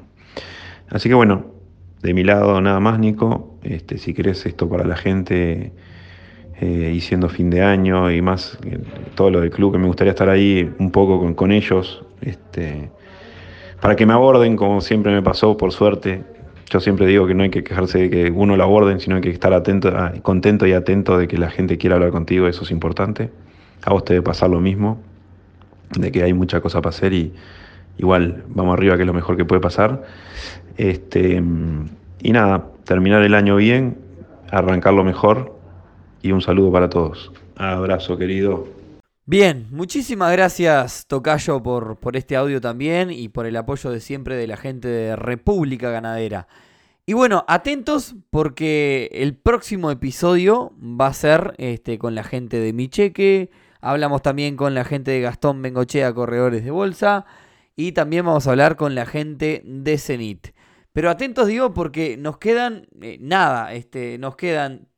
Así 0.88 1.08
que 1.08 1.16
bueno, 1.16 1.46
de 2.02 2.14
mi 2.14 2.22
lado 2.22 2.60
nada 2.60 2.78
más, 2.78 3.00
Nico. 3.00 3.58
Este, 3.64 3.98
si 3.98 4.14
querés 4.14 4.46
esto 4.46 4.68
para 4.68 4.84
la 4.84 4.94
gente 4.94 5.72
eh, 6.60 6.92
y 6.94 7.00
siendo 7.00 7.28
fin 7.28 7.50
de 7.50 7.62
año 7.62 8.12
y 8.12 8.22
más 8.22 8.56
eh, 8.64 8.78
todo 9.16 9.30
lo 9.30 9.40
del 9.40 9.50
club, 9.50 9.72
que 9.72 9.78
me 9.78 9.88
gustaría 9.88 10.12
estar 10.12 10.28
ahí 10.28 10.72
un 10.78 10.92
poco 10.92 11.18
con, 11.18 11.34
con 11.34 11.50
ellos, 11.50 12.04
este, 12.20 12.92
para 13.80 13.96
que 13.96 14.06
me 14.06 14.12
aborden 14.12 14.54
como 14.54 14.80
siempre 14.82 15.10
me 15.10 15.22
pasó, 15.22 15.56
por 15.56 15.72
suerte. 15.72 16.22
Yo 16.72 16.80
siempre 16.80 17.06
digo 17.06 17.26
que 17.26 17.34
no 17.34 17.42
hay 17.42 17.50
que 17.50 17.62
quejarse 17.62 17.98
de 17.98 18.08
que 18.08 18.30
uno 18.30 18.56
lo 18.56 18.62
aborden, 18.62 18.98
sino 18.98 19.16
hay 19.16 19.20
que 19.20 19.28
estar 19.28 19.52
atento, 19.52 19.92
contento 20.22 20.66
y 20.66 20.72
atento 20.72 21.18
de 21.18 21.28
que 21.28 21.36
la 21.36 21.50
gente 21.50 21.76
quiera 21.76 21.96
hablar 21.96 22.12
contigo, 22.12 22.48
eso 22.48 22.64
es 22.64 22.70
importante. 22.70 23.28
A 23.84 23.92
vos 23.92 24.06
te 24.06 24.14
debe 24.14 24.24
pasar 24.24 24.48
lo 24.48 24.58
mismo, 24.58 24.98
de 25.90 26.10
que 26.10 26.22
hay 26.22 26.32
mucha 26.32 26.62
cosa 26.62 26.80
para 26.80 26.88
hacer 26.88 27.12
y 27.12 27.34
igual 27.98 28.44
vamos 28.48 28.72
arriba, 28.72 28.96
que 28.96 29.02
es 29.02 29.06
lo 29.06 29.12
mejor 29.12 29.36
que 29.36 29.44
puede 29.44 29.60
pasar. 29.60 30.02
Este, 30.78 31.42
y 32.22 32.32
nada, 32.32 32.64
terminar 32.84 33.22
el 33.22 33.34
año 33.34 33.56
bien, 33.56 33.98
arrancarlo 34.50 35.04
mejor 35.04 35.54
y 36.22 36.32
un 36.32 36.40
saludo 36.40 36.72
para 36.72 36.88
todos. 36.88 37.32
Abrazo, 37.54 38.16
querido. 38.16 38.81
Bien, 39.24 39.68
muchísimas 39.70 40.32
gracias 40.32 41.06
Tocayo 41.06 41.62
por, 41.62 42.16
este 42.16 42.34
audio 42.34 42.60
también 42.60 43.12
y 43.12 43.28
por 43.28 43.46
el 43.46 43.56
apoyo 43.56 43.90
de 43.90 44.00
siempre 44.00 44.34
de 44.34 44.48
la 44.48 44.56
gente 44.56 44.88
de 44.88 45.14
República 45.14 45.90
Ganadera. 45.90 46.48
Y 47.06 47.12
bueno, 47.12 47.44
atentos 47.46 48.16
porque 48.30 49.08
el 49.12 49.36
próximo 49.36 49.92
episodio 49.92 50.72
va 50.82 51.06
a 51.06 51.14
ser 51.14 51.54
este, 51.58 51.98
con 51.98 52.16
la 52.16 52.24
gente 52.24 52.58
de 52.58 52.72
Micheque. 52.72 53.50
Hablamos 53.80 54.22
también 54.22 54.56
con 54.56 54.74
la 54.74 54.84
gente 54.84 55.12
de 55.12 55.20
Gastón 55.20 55.62
Bengochea, 55.62 56.12
Corredores 56.12 56.64
de 56.64 56.72
Bolsa. 56.72 57.24
Y 57.76 57.92
también 57.92 58.26
vamos 58.26 58.48
a 58.48 58.50
hablar 58.50 58.74
con 58.74 58.96
la 58.96 59.06
gente 59.06 59.62
de 59.64 59.98
Cenit. 59.98 60.48
Pero 60.92 61.10
atentos 61.10 61.46
digo 61.46 61.72
porque 61.72 62.16
nos 62.16 62.38
quedan 62.38 62.88
eh, 63.00 63.18
nada, 63.20 63.72
este, 63.72 64.18
nos 64.18 64.34
quedan 64.34 64.88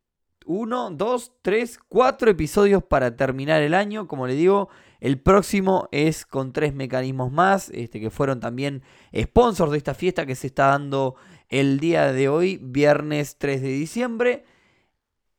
uno, 0.44 0.90
dos, 0.90 1.32
tres, 1.42 1.78
cuatro 1.88 2.30
episodios 2.30 2.82
para 2.82 3.16
terminar 3.16 3.62
el 3.62 3.74
año. 3.74 4.06
Como 4.06 4.26
le 4.26 4.34
digo, 4.34 4.68
el 5.00 5.18
próximo 5.18 5.88
es 5.92 6.24
con 6.24 6.52
tres 6.52 6.74
mecanismos 6.74 7.32
más, 7.32 7.70
este, 7.70 8.00
que 8.00 8.10
fueron 8.10 8.40
también 8.40 8.82
sponsors 9.14 9.72
de 9.72 9.78
esta 9.78 9.94
fiesta 9.94 10.26
que 10.26 10.34
se 10.34 10.46
está 10.46 10.66
dando 10.66 11.16
el 11.48 11.78
día 11.78 12.12
de 12.12 12.28
hoy, 12.28 12.58
viernes 12.62 13.36
3 13.38 13.62
de 13.62 13.68
diciembre. 13.68 14.44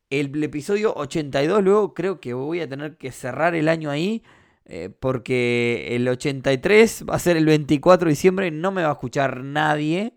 El, 0.09 0.43
episodio 0.43 0.93
82, 0.95 1.63
luego 1.63 1.93
creo 1.93 2.19
que 2.19 2.33
voy 2.33 2.61
a 2.61 2.69
tener 2.69 2.97
que 2.97 3.11
cerrar 3.11 3.55
el 3.55 3.67
año 3.67 3.89
ahí. 3.89 4.23
Eh, 4.67 4.89
porque 4.99 5.95
el 5.95 6.07
83 6.07 7.05
va 7.07 7.15
a 7.15 7.19
ser 7.19 7.37
el 7.37 7.45
24 7.45 8.05
de 8.05 8.09
diciembre, 8.09 8.49
no 8.49 8.71
me 8.71 8.81
va 8.81 8.89
a 8.89 8.93
escuchar 8.93 9.43
nadie. 9.43 10.13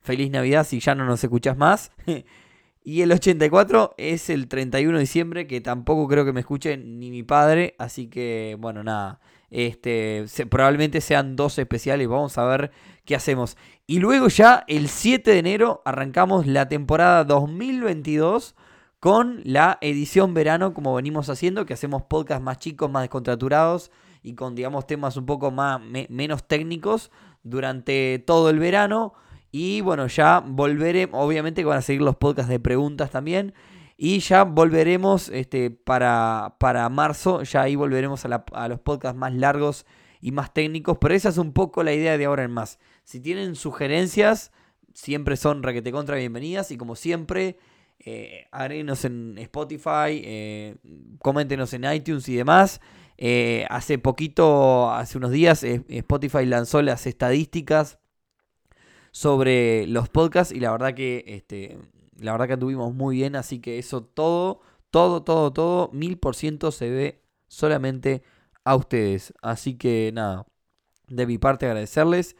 Feliz 0.00 0.30
Navidad 0.30 0.64
si 0.64 0.78
ya 0.80 0.94
no 0.94 1.04
nos 1.04 1.22
escuchas 1.22 1.56
más. 1.56 1.90
y 2.88 3.02
el 3.02 3.12
84 3.12 3.96
es 3.98 4.30
el 4.30 4.48
31 4.48 4.94
de 4.94 5.00
diciembre, 5.00 5.46
que 5.46 5.60
tampoco 5.60 6.08
creo 6.08 6.24
que 6.24 6.32
me 6.32 6.40
escuche 6.40 6.78
ni 6.78 7.10
mi 7.10 7.22
padre. 7.22 7.74
Así 7.76 8.06
que, 8.06 8.56
bueno, 8.58 8.82
nada. 8.82 9.20
Este, 9.50 10.24
probablemente 10.48 11.02
sean 11.02 11.36
dos 11.36 11.58
especiales. 11.58 12.08
Vamos 12.08 12.38
a 12.38 12.46
ver 12.46 12.70
qué 13.04 13.14
hacemos. 13.14 13.58
Y 13.86 13.98
luego 13.98 14.28
ya 14.28 14.64
el 14.68 14.88
7 14.88 15.32
de 15.32 15.38
enero 15.38 15.82
arrancamos 15.84 16.46
la 16.46 16.66
temporada 16.66 17.24
2022 17.24 18.54
con 19.00 19.42
la 19.44 19.76
edición 19.82 20.32
verano, 20.32 20.72
como 20.72 20.94
venimos 20.94 21.28
haciendo, 21.28 21.66
que 21.66 21.74
hacemos 21.74 22.04
podcasts 22.04 22.42
más 22.42 22.56
chicos, 22.56 22.90
más 22.90 23.02
descontraturados 23.02 23.90
y 24.22 24.34
con, 24.34 24.54
digamos, 24.54 24.86
temas 24.86 25.18
un 25.18 25.26
poco 25.26 25.50
más, 25.50 25.78
menos 26.08 26.48
técnicos 26.48 27.10
durante 27.42 28.18
todo 28.26 28.48
el 28.48 28.58
verano. 28.58 29.12
Y 29.50 29.80
bueno, 29.80 30.06
ya 30.06 30.40
volveremos, 30.40 31.18
obviamente 31.22 31.62
que 31.62 31.66
van 31.66 31.78
a 31.78 31.82
seguir 31.82 32.02
los 32.02 32.16
podcasts 32.16 32.50
de 32.50 32.60
preguntas 32.60 33.10
también. 33.10 33.54
Y 33.96 34.20
ya 34.20 34.44
volveremos 34.44 35.28
este, 35.28 35.70
para, 35.70 36.56
para 36.58 36.88
marzo, 36.88 37.42
ya 37.42 37.62
ahí 37.62 37.74
volveremos 37.74 38.24
a, 38.24 38.44
a, 38.52 38.68
los 38.68 38.78
podcasts 38.78 39.18
más 39.18 39.34
largos 39.34 39.86
y 40.20 40.30
más 40.30 40.54
técnicos. 40.54 40.98
Pero 41.00 41.14
esa 41.14 41.30
es 41.30 41.38
un 41.38 41.52
poco 41.52 41.82
la 41.82 41.92
idea 41.92 42.16
de 42.16 42.24
ahora 42.26 42.44
en 42.44 42.52
más. 42.52 42.78
Si 43.04 43.20
tienen 43.20 43.56
sugerencias, 43.56 44.52
siempre 44.94 45.36
son 45.36 45.62
requete 45.62 45.90
contra 45.90 46.16
bienvenidas. 46.16 46.70
Y 46.70 46.76
como 46.76 46.94
siempre, 46.94 47.58
eh, 47.98 48.46
en 48.52 49.38
Spotify, 49.38 50.22
eh, 50.24 50.76
coméntenos 51.18 51.72
en 51.72 51.92
iTunes 51.92 52.28
y 52.28 52.36
demás. 52.36 52.80
Eh, 53.20 53.66
hace 53.68 53.98
poquito, 53.98 54.92
hace 54.92 55.18
unos 55.18 55.32
días, 55.32 55.64
eh, 55.64 55.82
Spotify 55.88 56.46
lanzó 56.46 56.82
las 56.82 57.06
estadísticas 57.06 57.98
sobre 59.10 59.86
los 59.86 60.08
podcasts 60.08 60.54
y 60.54 60.60
la 60.60 60.70
verdad 60.70 60.94
que 60.94 61.24
este, 61.26 61.78
la 62.18 62.32
verdad 62.32 62.46
que 62.46 62.52
anduvimos 62.54 62.94
muy 62.94 63.16
bien, 63.16 63.36
así 63.36 63.60
que 63.60 63.78
eso 63.78 64.02
todo, 64.02 64.60
todo, 64.90 65.22
todo, 65.22 65.52
todo, 65.52 65.90
mil 65.92 66.18
por 66.18 66.34
ciento 66.34 66.70
se 66.70 66.90
ve 66.90 67.22
solamente 67.46 68.22
a 68.64 68.76
ustedes. 68.76 69.32
Así 69.42 69.74
que 69.74 70.10
nada, 70.12 70.46
de 71.08 71.26
mi 71.26 71.38
parte 71.38 71.66
agradecerles. 71.66 72.36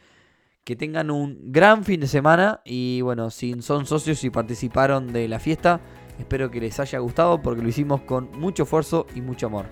Que 0.63 0.75
tengan 0.75 1.09
un 1.09 1.51
gran 1.51 1.83
fin 1.83 1.99
de 1.99 2.07
semana 2.07 2.61
y 2.63 3.01
bueno, 3.01 3.31
si 3.31 3.59
son 3.61 3.87
socios 3.87 4.23
y 4.23 4.29
participaron 4.29 5.11
de 5.11 5.27
la 5.27 5.39
fiesta, 5.39 5.81
espero 6.19 6.51
que 6.51 6.59
les 6.59 6.79
haya 6.79 6.99
gustado 6.99 7.41
porque 7.41 7.63
lo 7.63 7.69
hicimos 7.69 8.01
con 8.01 8.29
mucho 8.37 8.63
esfuerzo 8.63 9.07
y 9.15 9.21
mucho 9.21 9.47
amor. 9.47 9.65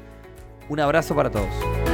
Un 0.69 0.79
abrazo 0.79 1.15
para 1.15 1.29
todos. 1.29 1.86